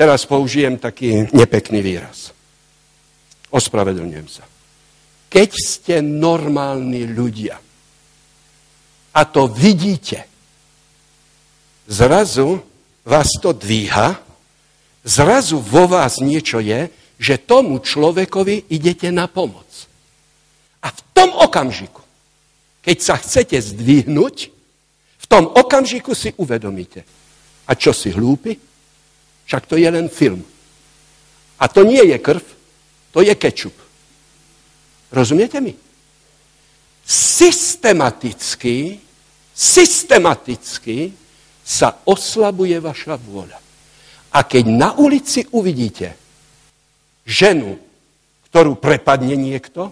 [0.00, 2.32] Teraz použijem taký nepekný výraz.
[3.52, 4.44] Ospravedlňujem sa.
[5.28, 7.60] Keď ste normálni ľudia
[9.12, 10.24] a to vidíte,
[11.84, 12.64] zrazu
[13.04, 14.16] vás to dvíha,
[15.04, 16.88] zrazu vo vás niečo je,
[17.20, 19.68] že tomu človekovi idete na pomoc.
[20.80, 21.99] A v tom okamžiku,
[22.80, 24.36] keď sa chcete zdvihnúť,
[25.20, 27.04] v tom okamžiku si uvedomíte.
[27.68, 28.56] A čo si hlúpi?
[29.46, 30.42] Však to je len film.
[31.60, 32.44] A to nie je krv,
[33.12, 33.76] to je kečup.
[35.12, 35.76] Rozumiete mi?
[37.04, 38.96] Systematicky,
[39.52, 41.12] systematicky
[41.60, 43.58] sa oslabuje vaša vôľa.
[44.30, 46.14] A keď na ulici uvidíte
[47.26, 47.78] ženu,
[48.50, 49.90] ktorú prepadne niekto,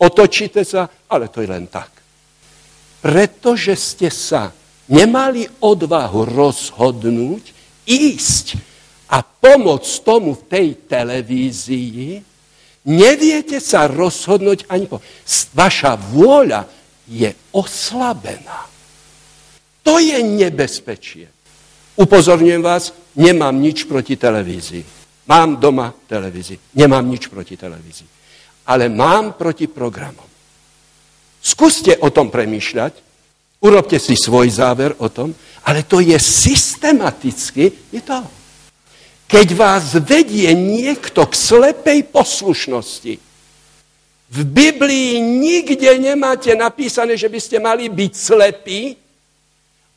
[0.00, 1.99] otočíte sa, ale to je len tak.
[3.00, 4.52] Pretože ste sa
[4.92, 7.44] nemali odvahu rozhodnúť,
[7.88, 8.46] ísť
[9.10, 12.22] a pomoc tomu v tej televízii,
[12.86, 15.02] neviete sa rozhodnúť ani po...
[15.56, 16.68] Vaša vôľa
[17.10, 18.70] je oslabená.
[19.82, 21.26] To je nebezpečie.
[21.98, 24.84] Upozorňujem vás, nemám nič proti televízii.
[25.26, 26.78] Mám doma televízii.
[26.78, 28.08] Nemám nič proti televízii.
[28.70, 30.29] Ale mám proti programom.
[31.40, 32.92] Skúste o tom premýšľať,
[33.64, 35.32] urobte si svoj záver o tom,
[35.64, 38.20] ale to je systematicky, je to
[39.30, 43.14] keď vás vedie niekto k slepej poslušnosti,
[44.30, 48.98] v Biblii nikde nemáte napísané, že by ste mali byť slepí,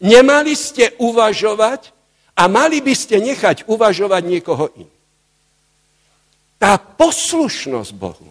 [0.01, 1.89] nemali ste uvažovať
[2.37, 4.93] a mali by ste nechať uvažovať niekoho iný.
[6.61, 8.29] Tá poslušnosť Bohu,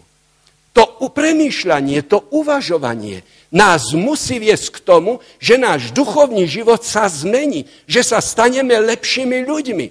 [0.73, 3.21] to premýšľanie, to uvažovanie
[3.53, 9.45] nás musí viesť k tomu, že náš duchovný život sa zmení, že sa staneme lepšími
[9.45, 9.87] ľuďmi.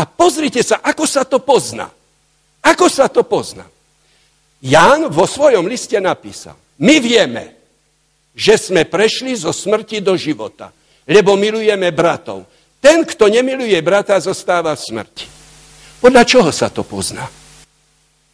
[0.00, 1.92] A pozrite sa, ako sa to pozná.
[2.64, 3.68] Ako sa to pozná.
[4.64, 7.52] Ján vo svojom liste napísal, my vieme,
[8.32, 10.72] že sme prešli zo smrti do života,
[11.04, 12.48] lebo milujeme bratov.
[12.80, 15.26] Ten, kto nemiluje brata, zostáva v smrti.
[16.00, 17.28] Podľa čoho sa to pozná?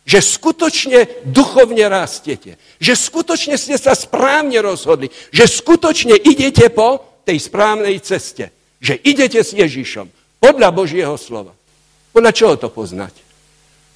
[0.02, 1.00] Že skutočne
[1.30, 2.58] duchovne rastiete.
[2.82, 5.10] Že skutočne ste sa správne rozhodli.
[5.30, 8.50] Že skutočne idete po tej správnej ceste.
[8.82, 10.10] Že idete s Ježišom.
[10.42, 11.54] Podľa Božieho slova.
[12.10, 13.14] Podľa čoho to poznať?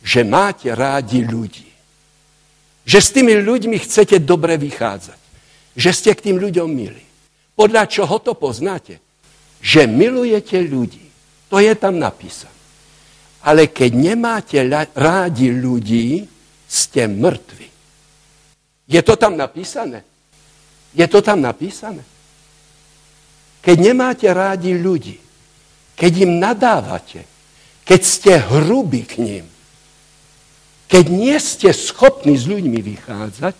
[0.06, 1.66] Že máte rádi ľudí.
[2.86, 5.18] Že s tými ľuďmi chcete dobre vychádzať.
[5.74, 7.02] Že ste k tým ľuďom milí.
[7.58, 9.02] Podľa čoho to poznáte?
[9.58, 11.02] Že milujete ľudí.
[11.50, 12.55] To je tam napísané.
[13.46, 14.58] Ale keď nemáte
[14.98, 16.26] rádi ľudí,
[16.66, 17.70] ste mŕtvi.
[18.90, 20.02] Je to tam napísané?
[20.90, 22.02] Je to tam napísané?
[23.62, 25.18] Keď nemáte rádi ľudí,
[25.94, 27.26] keď im nadávate,
[27.86, 29.46] keď ste hrubí k ním,
[30.86, 33.54] keď nie ste schopní s ľuďmi vychádzať,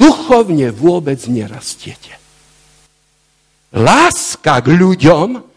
[0.00, 2.16] duchovne vôbec nerastiete.
[3.76, 5.55] Láska k ľuďom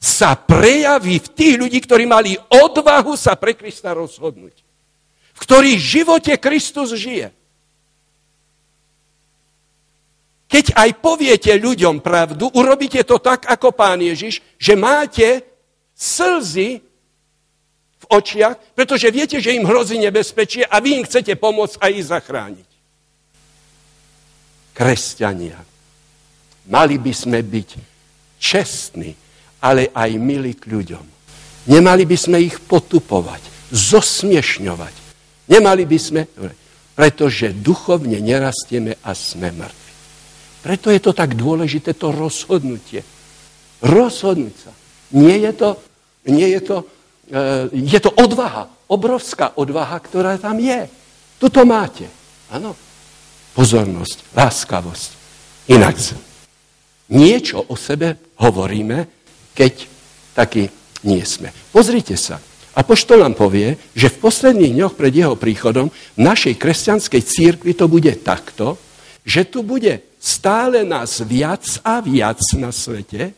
[0.00, 4.56] sa prejaví v tých ľudí, ktorí mali odvahu sa pre Krista rozhodnúť.
[5.36, 7.36] V ktorých živote Kristus žije.
[10.50, 15.46] Keď aj poviete ľuďom pravdu, urobíte to tak, ako pán Ježiš, že máte
[15.94, 16.82] slzy
[18.00, 22.08] v očiach, pretože viete, že im hrozí nebezpečie a vy im chcete pomôcť a ich
[22.08, 22.68] zachrániť.
[24.74, 25.60] Kresťania,
[26.66, 27.68] mali by sme byť
[28.40, 29.12] čestní,
[29.60, 31.04] ale aj milí k ľuďom.
[31.68, 34.94] Nemali by sme ich potupovať, zosmiešňovať.
[35.52, 36.22] Nemali by sme,
[36.96, 39.92] pretože duchovne nerastieme a sme mŕtvi.
[40.60, 43.00] Preto je to tak dôležité, to rozhodnutie.
[43.80, 44.72] Rozhodnúť sa.
[45.16, 45.68] Nie je to,
[46.28, 46.76] nie je to,
[47.32, 50.84] e, je to odvaha, obrovská odvaha, ktorá tam je.
[51.40, 52.04] Tuto máte.
[52.50, 52.74] Áno.
[53.50, 55.10] pozornosť, láskavosť.
[55.74, 55.96] Inak
[57.10, 59.19] niečo o sebe hovoríme,
[59.54, 59.86] keď
[60.34, 60.70] taký
[61.04, 61.50] nie sme.
[61.72, 62.38] Pozrite sa.
[62.70, 67.90] Apoštol nám povie, že v posledných dňoch pred jeho príchodom v našej kresťanskej církvi to
[67.90, 68.78] bude takto,
[69.26, 73.34] že tu bude stále nás viac a viac na svete,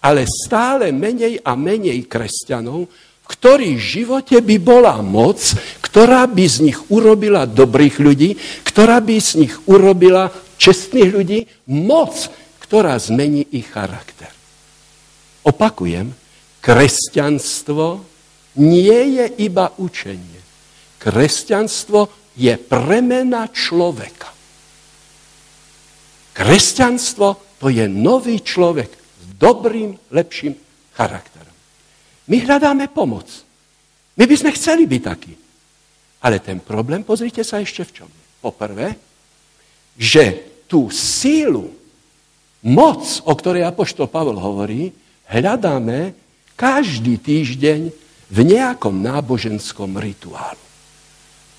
[0.00, 2.88] ale stále menej a menej kresťanov,
[3.28, 5.38] ktorých v živote by bola moc,
[5.84, 8.30] ktorá by z nich urobila dobrých ľudí,
[8.66, 11.38] ktorá by z nich urobila čestných ľudí,
[11.70, 12.32] moc,
[12.64, 14.39] ktorá zmení ich charakter.
[15.46, 16.12] Opakujem,
[16.60, 18.04] kresťanstvo
[18.60, 20.40] nie je iba učenie.
[21.00, 24.28] Kresťanstvo je premena človeka.
[26.36, 30.56] Kresťanstvo to je nový človek s dobrým, lepším
[30.96, 31.56] charakterom.
[32.28, 33.28] My hľadáme pomoc.
[34.16, 35.32] My by sme chceli byť takí.
[36.20, 38.10] Ale ten problém, pozrite sa ešte v čom.
[38.44, 38.96] Poprvé,
[39.96, 41.72] že tú sílu,
[42.64, 44.92] moc, o ktorej Apoštol Pavel hovorí,
[45.30, 46.12] hľadáme
[46.58, 47.80] každý týždeň
[48.30, 50.60] v nejakom náboženskom rituálu.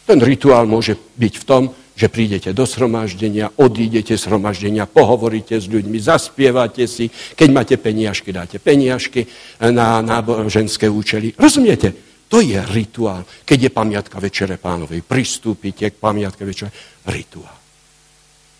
[0.06, 1.64] Ten rituál môže byť v tom,
[1.95, 8.57] že prídete do shromaždenia, odídete shromaždenia, pohovoríte s ľuďmi, zaspievate si, keď máte peniažky, dáte
[8.57, 9.27] peniažky
[9.60, 11.35] na náboženské účely.
[11.35, 12.11] Rozumiete?
[12.31, 13.27] To je rituál.
[13.43, 16.72] Keď je pamiatka Večere pánovej, pristúpite k pamiatke Večere.
[17.11, 17.60] Rituál.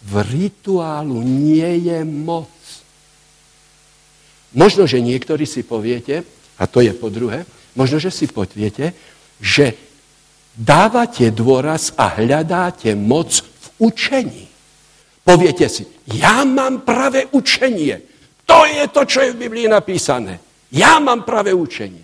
[0.02, 2.52] V rituálu nie je moc.
[4.52, 6.28] Možno, že niektorí si poviete,
[6.60, 8.92] a to je po druhé, možno, že si poviete,
[9.40, 9.74] že
[10.56, 14.46] dávate dôraz a hľadáte moc v učení.
[15.24, 18.02] Poviete si, ja mám pravé učenie.
[18.44, 20.42] To je to, čo je v Biblii napísané.
[20.76, 22.04] Ja mám pravé učenie.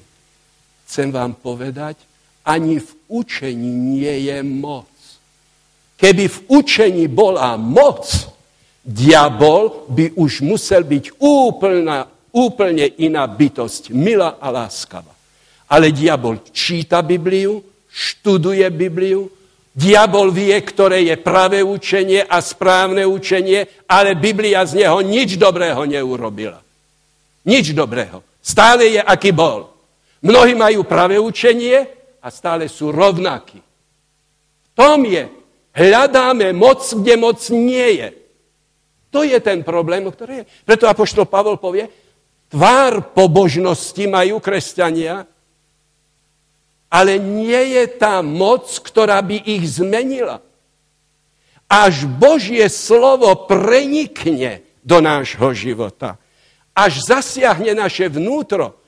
[0.88, 2.00] Chcem vám povedať,
[2.48, 4.88] ani v učení nie je moc.
[6.00, 8.08] Keby v učení bola moc,
[8.88, 12.08] diabol by už musel byť úplná,
[12.38, 15.10] úplne iná bytosť, milá a láskavá.
[15.66, 19.26] Ale diabol číta Bibliu, študuje Bibliu,
[19.74, 25.82] diabol vie, ktoré je pravé učenie a správne učenie, ale Biblia z neho nič dobrého
[25.90, 26.62] neurobila.
[27.42, 28.22] Nič dobrého.
[28.42, 29.74] Stále je, aký bol.
[30.22, 31.90] Mnohí majú pravé učenie
[32.22, 33.60] a stále sú rovnakí.
[33.60, 35.30] V tom je.
[35.78, 38.10] Hľadáme moc, kde moc nie je.
[39.14, 40.46] To je ten problém, ktorý je.
[40.66, 41.86] Preto Apoštol Pavol povie,
[42.48, 45.28] tvár pobožnosti majú kresťania,
[46.88, 50.40] ale nie je tá moc, ktorá by ich zmenila.
[51.68, 56.16] Až Božie slovo prenikne do nášho života,
[56.72, 58.80] až zasiahne naše vnútro,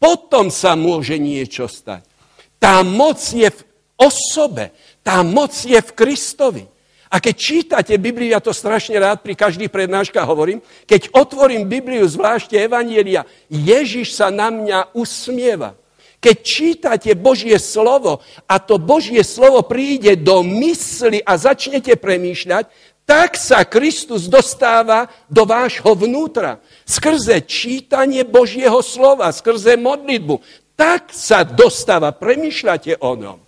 [0.00, 2.08] potom sa môže niečo stať.
[2.56, 3.60] Tá moc je v
[4.00, 4.72] osobe,
[5.04, 6.64] tá moc je v Kristovi.
[7.12, 12.08] A keď čítate Bibliu, ja to strašne rád pri každých prednáškach hovorím, keď otvorím Bibliu,
[12.08, 15.76] zvlášte Evanielia, Ježiš sa na mňa usmieva.
[16.22, 22.72] Keď čítate Božie slovo a to Božie slovo príde do mysli a začnete premýšľať,
[23.04, 26.64] tak sa Kristus dostáva do vášho vnútra.
[26.88, 30.40] Skrze čítanie Božieho slova, skrze modlitbu.
[30.78, 33.38] Tak sa dostáva, premýšľate o ňom.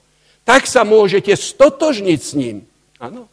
[0.45, 2.69] Tak sa môžete stotožniť s ním.
[3.01, 3.33] Áno.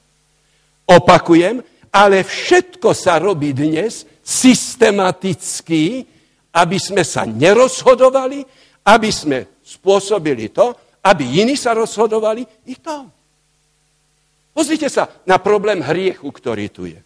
[0.92, 6.04] Opakujem, ale všetko sa robí dnes systematicky,
[6.52, 8.44] aby sme sa nerozhodovali,
[8.84, 13.08] aby sme spôsobili to, aby iní sa rozhodovali i to.
[14.52, 17.00] Pozrite sa na problém hriechu, ktorý tu je.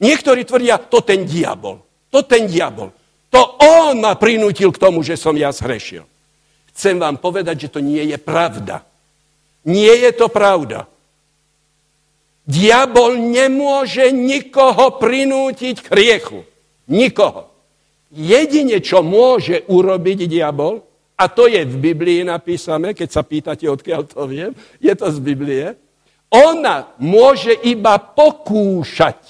[0.00, 1.84] Niektorí tvrdia, to ten diabol.
[2.08, 2.88] To ten diabol.
[3.28, 6.08] To on ma prinútil k tomu, že som ja zhrešil.
[6.72, 8.80] Chcem vám povedať, že to nie je pravda.
[9.68, 10.88] Nie je to pravda.
[12.48, 16.48] Diabol nemôže nikoho prinútiť k hriechu.
[16.88, 17.52] Nikoho.
[18.08, 20.80] Jedine, čo môže urobiť diabol,
[21.18, 25.18] a to je v Biblii napísané, keď sa pýtate, odkiaľ to viem, je to z
[25.20, 25.76] Biblie,
[26.32, 29.20] ona môže iba pokúšať.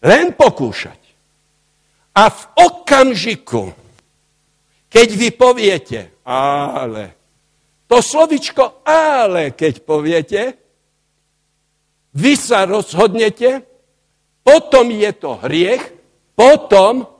[0.00, 0.96] Len pokúšať.
[2.16, 3.76] A v okamžiku,
[4.88, 7.19] keď vy poviete, ale,
[7.90, 10.42] to slovičko ale, keď poviete,
[12.14, 13.66] vy sa rozhodnete,
[14.46, 15.82] potom je to hriech,
[16.38, 17.10] potom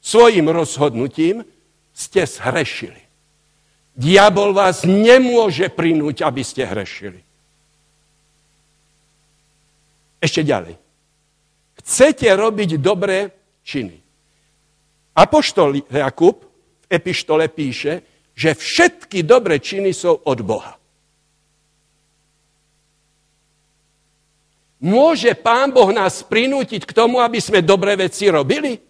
[0.00, 1.44] svojim rozhodnutím
[1.92, 3.04] ste zhrešili.
[3.92, 7.20] Diabol vás nemôže prinúť, aby ste hrešili.
[10.16, 10.80] Ešte ďalej.
[11.84, 13.28] Chcete robiť dobré
[13.60, 14.00] činy.
[15.12, 18.09] Apoštol Jakub v epištole píše,
[18.40, 20.80] že všetky dobré činy sú od Boha.
[24.80, 28.80] Môže Pán Boh nás prinútiť k tomu, aby sme dobré veci robili?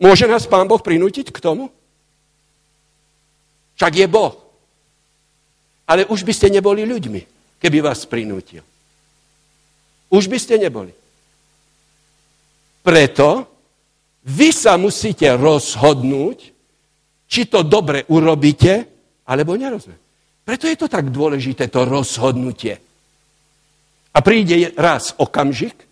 [0.00, 1.68] Môže nás Pán Boh prinútiť k tomu?
[3.76, 4.32] Však je Boh.
[5.84, 7.20] Ale už by ste neboli ľuďmi,
[7.60, 8.64] keby vás prinútil.
[10.08, 10.96] Už by ste neboli.
[12.80, 13.44] Preto
[14.24, 16.52] vy sa musíte rozhodnúť,
[17.32, 18.72] či to dobre urobíte,
[19.24, 19.96] alebo nerozumie.
[20.44, 22.76] Preto je to tak dôležité, to rozhodnutie.
[24.12, 25.88] A príde raz okamžik,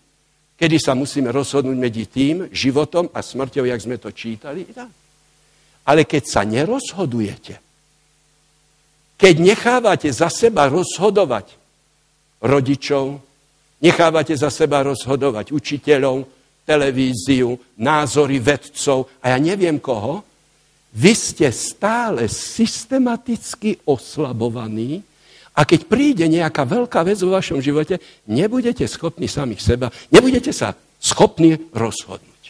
[0.53, 4.69] kedy sa musíme rozhodnúť medzi tým životom a smrťou, jak sme to čítali.
[5.89, 7.57] Ale keď sa nerozhodujete,
[9.17, 11.57] keď nechávate za seba rozhodovať
[12.45, 13.17] rodičov,
[13.81, 16.29] nechávate za seba rozhodovať učiteľov,
[16.61, 20.21] televíziu, názory vedcov a ja neviem koho,
[20.91, 25.03] vy ste stále systematicky oslabovaní
[25.55, 30.75] a keď príde nejaká veľká vec vo vašom živote, nebudete schopní samých seba, nebudete sa
[30.99, 32.43] schopní rozhodnúť.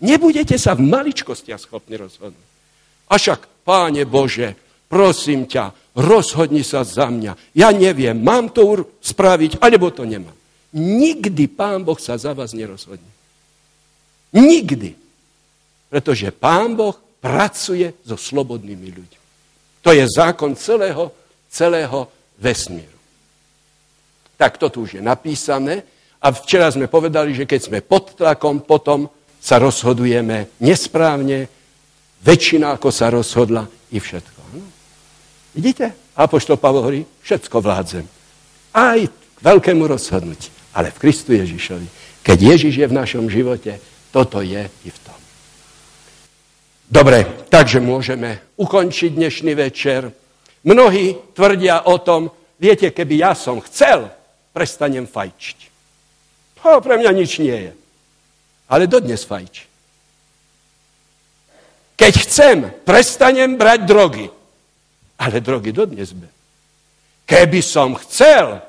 [0.00, 2.48] Nebudete sa v maličkostiach schopní rozhodnúť.
[3.10, 4.54] A však, páne Bože,
[4.86, 7.54] prosím ťa, rozhodni sa za mňa.
[7.58, 10.34] Ja neviem, mám to spraviť, alebo to nemám.
[10.70, 13.10] Nikdy Pán Boh sa za vás nerozhodne.
[14.30, 14.94] Nikdy.
[15.90, 19.20] Pretože Pán Boh pracuje so slobodnými ľuďmi.
[19.84, 21.12] To je zákon celého,
[21.48, 22.08] celého
[22.40, 22.98] vesmíru.
[24.36, 25.84] Tak to tu už je napísané
[26.20, 29.08] a včera sme povedali, že keď sme pod tlakom, potom
[29.40, 31.48] sa rozhodujeme nesprávne,
[32.24, 34.40] väčšina ako sa rozhodla i všetko.
[34.56, 34.64] No.
[35.56, 35.92] Vidíte?
[36.16, 38.04] Apoštol Pavel hovorí, všetko vládzem.
[38.76, 40.52] Aj k veľkému rozhodnutí.
[40.76, 41.88] Ale v Kristu Ježišovi.
[42.20, 43.80] Keď Ježiš je v našom živote,
[44.12, 45.19] toto je i v tom.
[46.90, 50.10] Dobre, takže môžeme ukončiť dnešný večer.
[50.66, 54.10] Mnohí tvrdia o tom, viete, keby ja som chcel,
[54.50, 55.70] prestanem fajčiť.
[56.58, 57.72] To pre mňa nič nie je.
[58.66, 59.70] Ale dodnes fajči.
[61.94, 64.26] Keď chcem, prestanem brať drogy.
[65.14, 66.26] Ale drogy dodnes be.
[67.22, 68.66] Keby som chcel,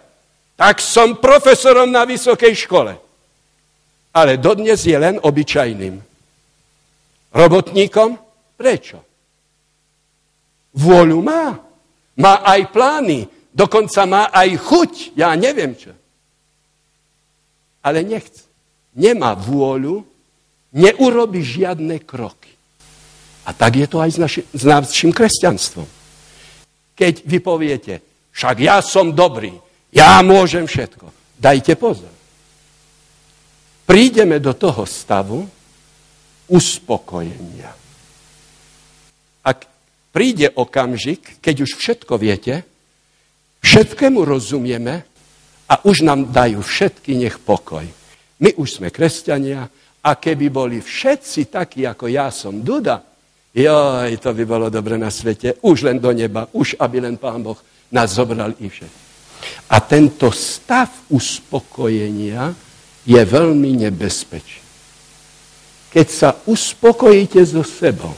[0.53, 3.02] tak som profesorom na vysokej škole.
[4.14, 6.10] Ale dodnes je len obyčajným
[7.31, 8.19] robotníkom.
[8.55, 8.99] Prečo?
[10.77, 11.57] Vôľu má.
[12.19, 13.27] Má aj plány.
[13.51, 14.93] Dokonca má aj chuť.
[15.19, 15.91] Ja neviem čo.
[17.81, 18.47] Ale nechce.
[18.91, 20.03] Nemá vôľu,
[20.75, 22.51] neurobi žiadne kroky.
[23.47, 25.87] A tak je to aj s, naši, s našim kresťanstvom.
[26.93, 27.93] Keď vy poviete,
[28.35, 29.55] však ja som dobrý,
[29.89, 31.09] ja môžem všetko.
[31.41, 32.11] Dajte pozor.
[33.89, 35.49] Prídeme do toho stavu,
[36.51, 37.71] uspokojenia.
[39.41, 39.65] Ak
[40.11, 42.67] príde okamžik, keď už všetko viete,
[43.63, 45.07] všetkému rozumieme
[45.71, 47.87] a už nám dajú všetky nech pokoj.
[48.43, 49.65] My už sme kresťania
[50.03, 52.99] a keby boli všetci takí, ako ja som Duda,
[53.55, 57.41] joj, to by bolo dobre na svete, už len do neba, už aby len Pán
[57.41, 57.57] Boh
[57.95, 59.01] nás zobral i všetko.
[59.73, 62.53] A tento stav uspokojenia
[63.07, 64.70] je veľmi nebezpečný
[65.91, 68.15] keď sa uspokojíte so sebou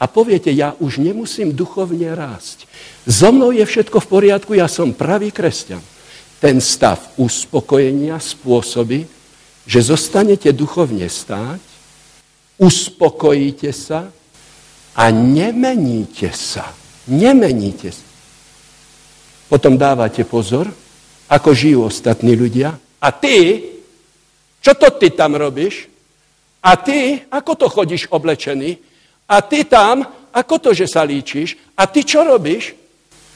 [0.00, 2.66] a poviete, ja už nemusím duchovne rásť.
[3.06, 5.78] So mnou je všetko v poriadku, ja som pravý kresťan.
[6.42, 9.06] Ten stav uspokojenia spôsobí,
[9.62, 11.62] že zostanete duchovne stáť,
[12.58, 14.10] uspokojíte sa
[14.98, 16.66] a nemeníte sa.
[17.06, 18.06] Nemeníte sa.
[19.46, 20.66] Potom dávate pozor,
[21.30, 22.74] ako žijú ostatní ľudia.
[22.98, 23.62] A ty,
[24.58, 25.91] čo to ty tam robíš?
[26.62, 28.78] A ty, ako to chodíš oblečený?
[29.26, 31.58] A ty tam, ako to, že sa líčiš?
[31.74, 32.78] A ty čo robíš?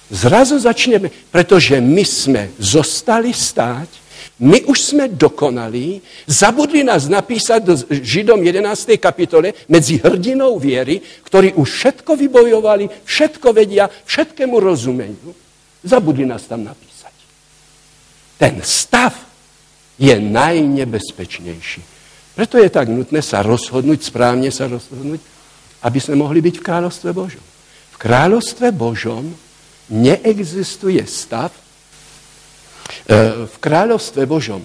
[0.07, 5.99] Zrazu začneme, pretože my sme zostali stáť, my už sme dokonalí,
[6.29, 9.01] zabudli nás napísať do Židom 11.
[9.01, 15.33] kapitole medzi hrdinou viery, ktorí už všetko vybojovali, všetko vedia, všetkému rozumeniu.
[15.83, 17.17] Zabudli nás tam napísať.
[18.37, 19.17] Ten stav
[19.97, 21.96] je najnebezpečnejší.
[22.37, 25.25] Preto je tak nutné sa rozhodnúť, správne sa rozhodnúť,
[25.89, 27.45] aby sme mohli byť v kráľovstve Božom.
[27.93, 29.33] V kráľovstve Božom
[29.89, 31.49] neexistuje stav,
[33.09, 34.61] e, v kráľovstve Božom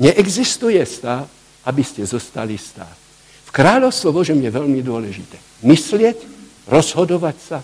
[0.00, 1.28] neexistuje stav,
[1.68, 2.96] aby ste zostali stáť.
[3.44, 6.18] V kráľovstve Božom je veľmi dôležité myslieť,
[6.72, 7.58] rozhodovať sa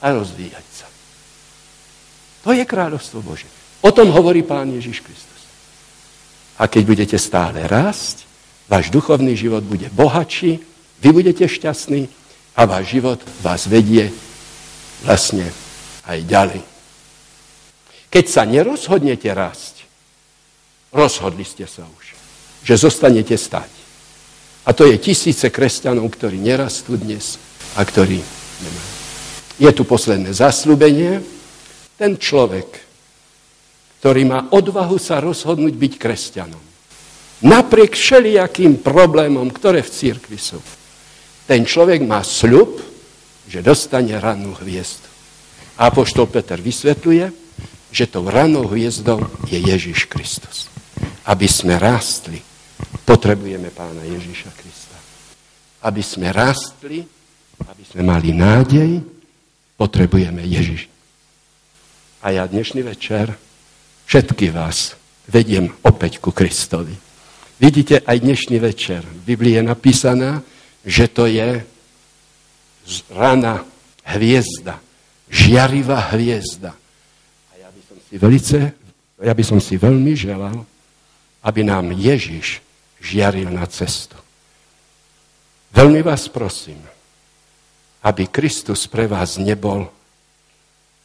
[0.00, 0.88] a rozvíjať sa.
[2.48, 3.48] To je kráľovstvo Bože.
[3.84, 5.42] O tom hovorí Pán Ježiš Kristus.
[6.56, 8.23] A keď budete stále rásť,
[8.68, 10.60] váš duchovný život bude bohatší,
[11.00, 12.08] vy budete šťastní
[12.56, 14.08] a váš život vás vedie
[15.04, 15.50] vlastne
[16.08, 16.62] aj ďalej.
[18.08, 19.74] Keď sa nerozhodnete rásť,
[20.94, 22.14] Rozhodli ste sa už,
[22.62, 23.66] že zostanete stať.
[24.64, 27.36] A to je tisíce kresťanov, ktorí nerastú dnes
[27.74, 28.22] a ktorí
[28.62, 28.92] nemajú.
[29.58, 31.18] Je tu posledné zaslúbenie.
[31.98, 32.78] Ten človek,
[33.98, 36.64] ktorý má odvahu sa rozhodnúť byť kresťanom,
[37.42, 40.60] napriek všelijakým problémom, ktoré v církvi sú,
[41.44, 42.80] ten človek má sľub,
[43.48, 45.08] že dostane rannú hviezdu.
[45.76, 47.44] A apoštol Peter vysvetľuje,
[47.94, 50.66] že tou ranou hviezdou je Ježiš Kristus.
[51.28, 52.42] Aby sme rástli,
[53.06, 54.98] potrebujeme pána Ježiša Krista.
[55.84, 57.06] Aby sme rástli,
[57.62, 58.98] aby sme mali nádej,
[59.78, 60.90] potrebujeme Ježiša.
[62.24, 63.36] A ja dnešný večer
[64.08, 64.96] všetky vás
[65.28, 67.03] vediem opäť ku Kristovi.
[67.54, 70.42] Vidíte, aj dnešný večer v Biblii je napísaná,
[70.82, 71.62] že to je
[73.14, 73.62] rana
[74.02, 74.82] hviezda,
[75.30, 76.74] žiarivá hviezda.
[76.74, 78.58] A ja by som si velice,
[79.22, 80.66] ja by som si veľmi želal,
[81.46, 82.58] aby nám Ježiš
[82.98, 84.18] žiaril na cestu.
[85.70, 86.82] Veľmi vás prosím,
[88.02, 89.86] aby Kristus pre vás nebol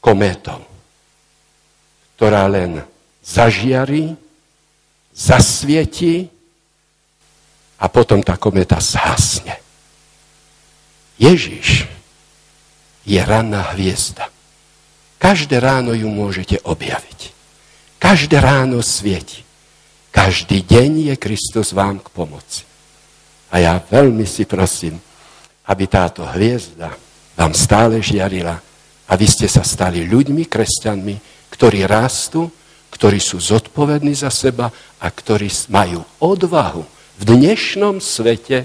[0.01, 0.65] kométou,
[2.17, 2.81] ktorá len
[3.21, 4.17] zažiarí,
[5.13, 6.38] zasvietí
[7.79, 9.55] a potom tá kometa zhasne.
[11.19, 11.87] Ježiš
[13.07, 14.27] je ranná hviezda.
[15.19, 17.35] Každé ráno ju môžete objaviť.
[17.99, 19.43] Každé ráno svieti.
[20.15, 22.63] Každý deň je Kristus vám k pomoci.
[23.51, 24.95] A ja veľmi si prosím,
[25.67, 26.95] aby táto hviezda
[27.35, 28.55] vám stále žiarila
[29.09, 31.15] a vy ste sa stali ľuďmi, kresťanmi,
[31.51, 32.47] ktorí rástu,
[32.89, 38.63] ktorí sú zodpovední za seba a ktorí majú odvahu v dnešnom svete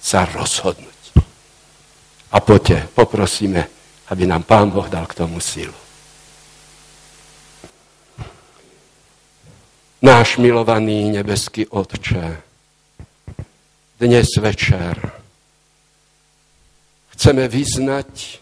[0.00, 0.88] sa rozhodnúť.
[2.32, 3.68] A poďte, poprosíme,
[4.08, 5.76] aby nám Pán Boh dal k tomu silu.
[10.00, 12.40] Náš milovaný nebeský Otče,
[14.00, 14.96] dnes večer
[17.12, 18.40] chceme vyznať,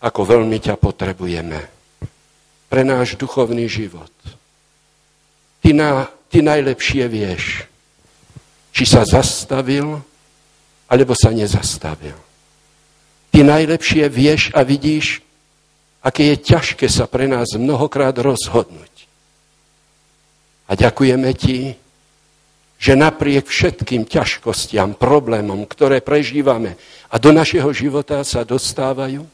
[0.00, 1.60] ako veľmi ťa potrebujeme
[2.72, 4.08] pre náš duchovný život.
[5.60, 7.68] Ty, na, ty najlepšie vieš,
[8.70, 10.02] či sa zastavil,
[10.90, 12.18] alebo sa nezastavil.
[13.30, 15.22] Ty najlepšie vieš a vidíš,
[16.02, 19.06] aké je ťažké sa pre nás mnohokrát rozhodnúť.
[20.66, 21.78] A ďakujeme ti,
[22.80, 26.80] že napriek všetkým ťažkostiam, problémom, ktoré prežívame
[27.12, 29.28] a do našeho života sa dostávajú,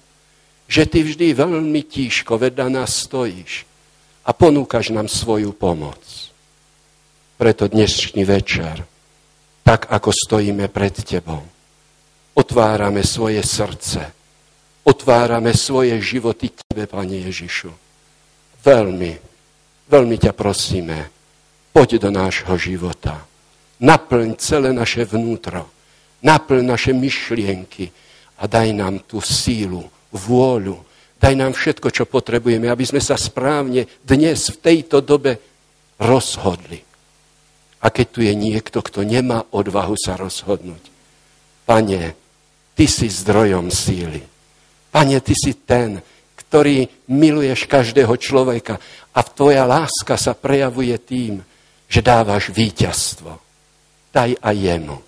[0.66, 3.62] že ty vždy veľmi tížko vedľa nás stojíš
[4.26, 6.02] a ponúkaš nám svoju pomoc.
[7.38, 8.95] Preto dnešný večer
[9.66, 11.42] tak ako stojíme pred Tebou.
[12.38, 13.98] Otvárame svoje srdce,
[14.86, 17.74] otvárame svoje životy Tebe, Pane Ježišu.
[18.62, 19.12] Veľmi,
[19.90, 21.10] veľmi ťa prosíme,
[21.74, 23.26] poď do nášho života.
[23.82, 25.66] Naplň celé naše vnútro,
[26.22, 27.90] naplň naše myšlienky
[28.38, 29.82] a daj nám tú sílu,
[30.14, 30.78] vôľu,
[31.18, 35.42] daj nám všetko, čo potrebujeme, aby sme sa správne dnes, v tejto dobe
[35.98, 36.86] rozhodli
[37.86, 40.90] a keď tu je niekto, kto nemá odvahu sa rozhodnúť,
[41.62, 42.18] Pane,
[42.74, 44.26] Ty si zdrojom síly.
[44.90, 46.02] Pane, Ty si ten,
[46.34, 48.82] ktorý miluješ každého človeka
[49.14, 51.38] a tvoja láska sa prejavuje tým,
[51.86, 53.38] že dávaš víťazstvo.
[54.10, 54.98] Daj aj jemu.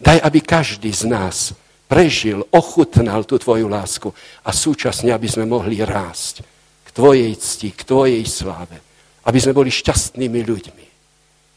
[0.00, 1.56] Daj, aby každý z nás
[1.88, 4.08] prežil, ochutnal tú tvoju lásku
[4.44, 6.44] a súčasne, aby sme mohli rásť
[6.84, 8.76] k tvojej cti, k tvojej sláve.
[9.24, 10.89] Aby sme boli šťastnými ľuďmi.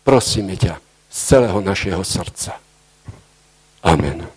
[0.03, 2.59] Prosíme ťa z celého našeho srdca.
[3.83, 4.27] Amen.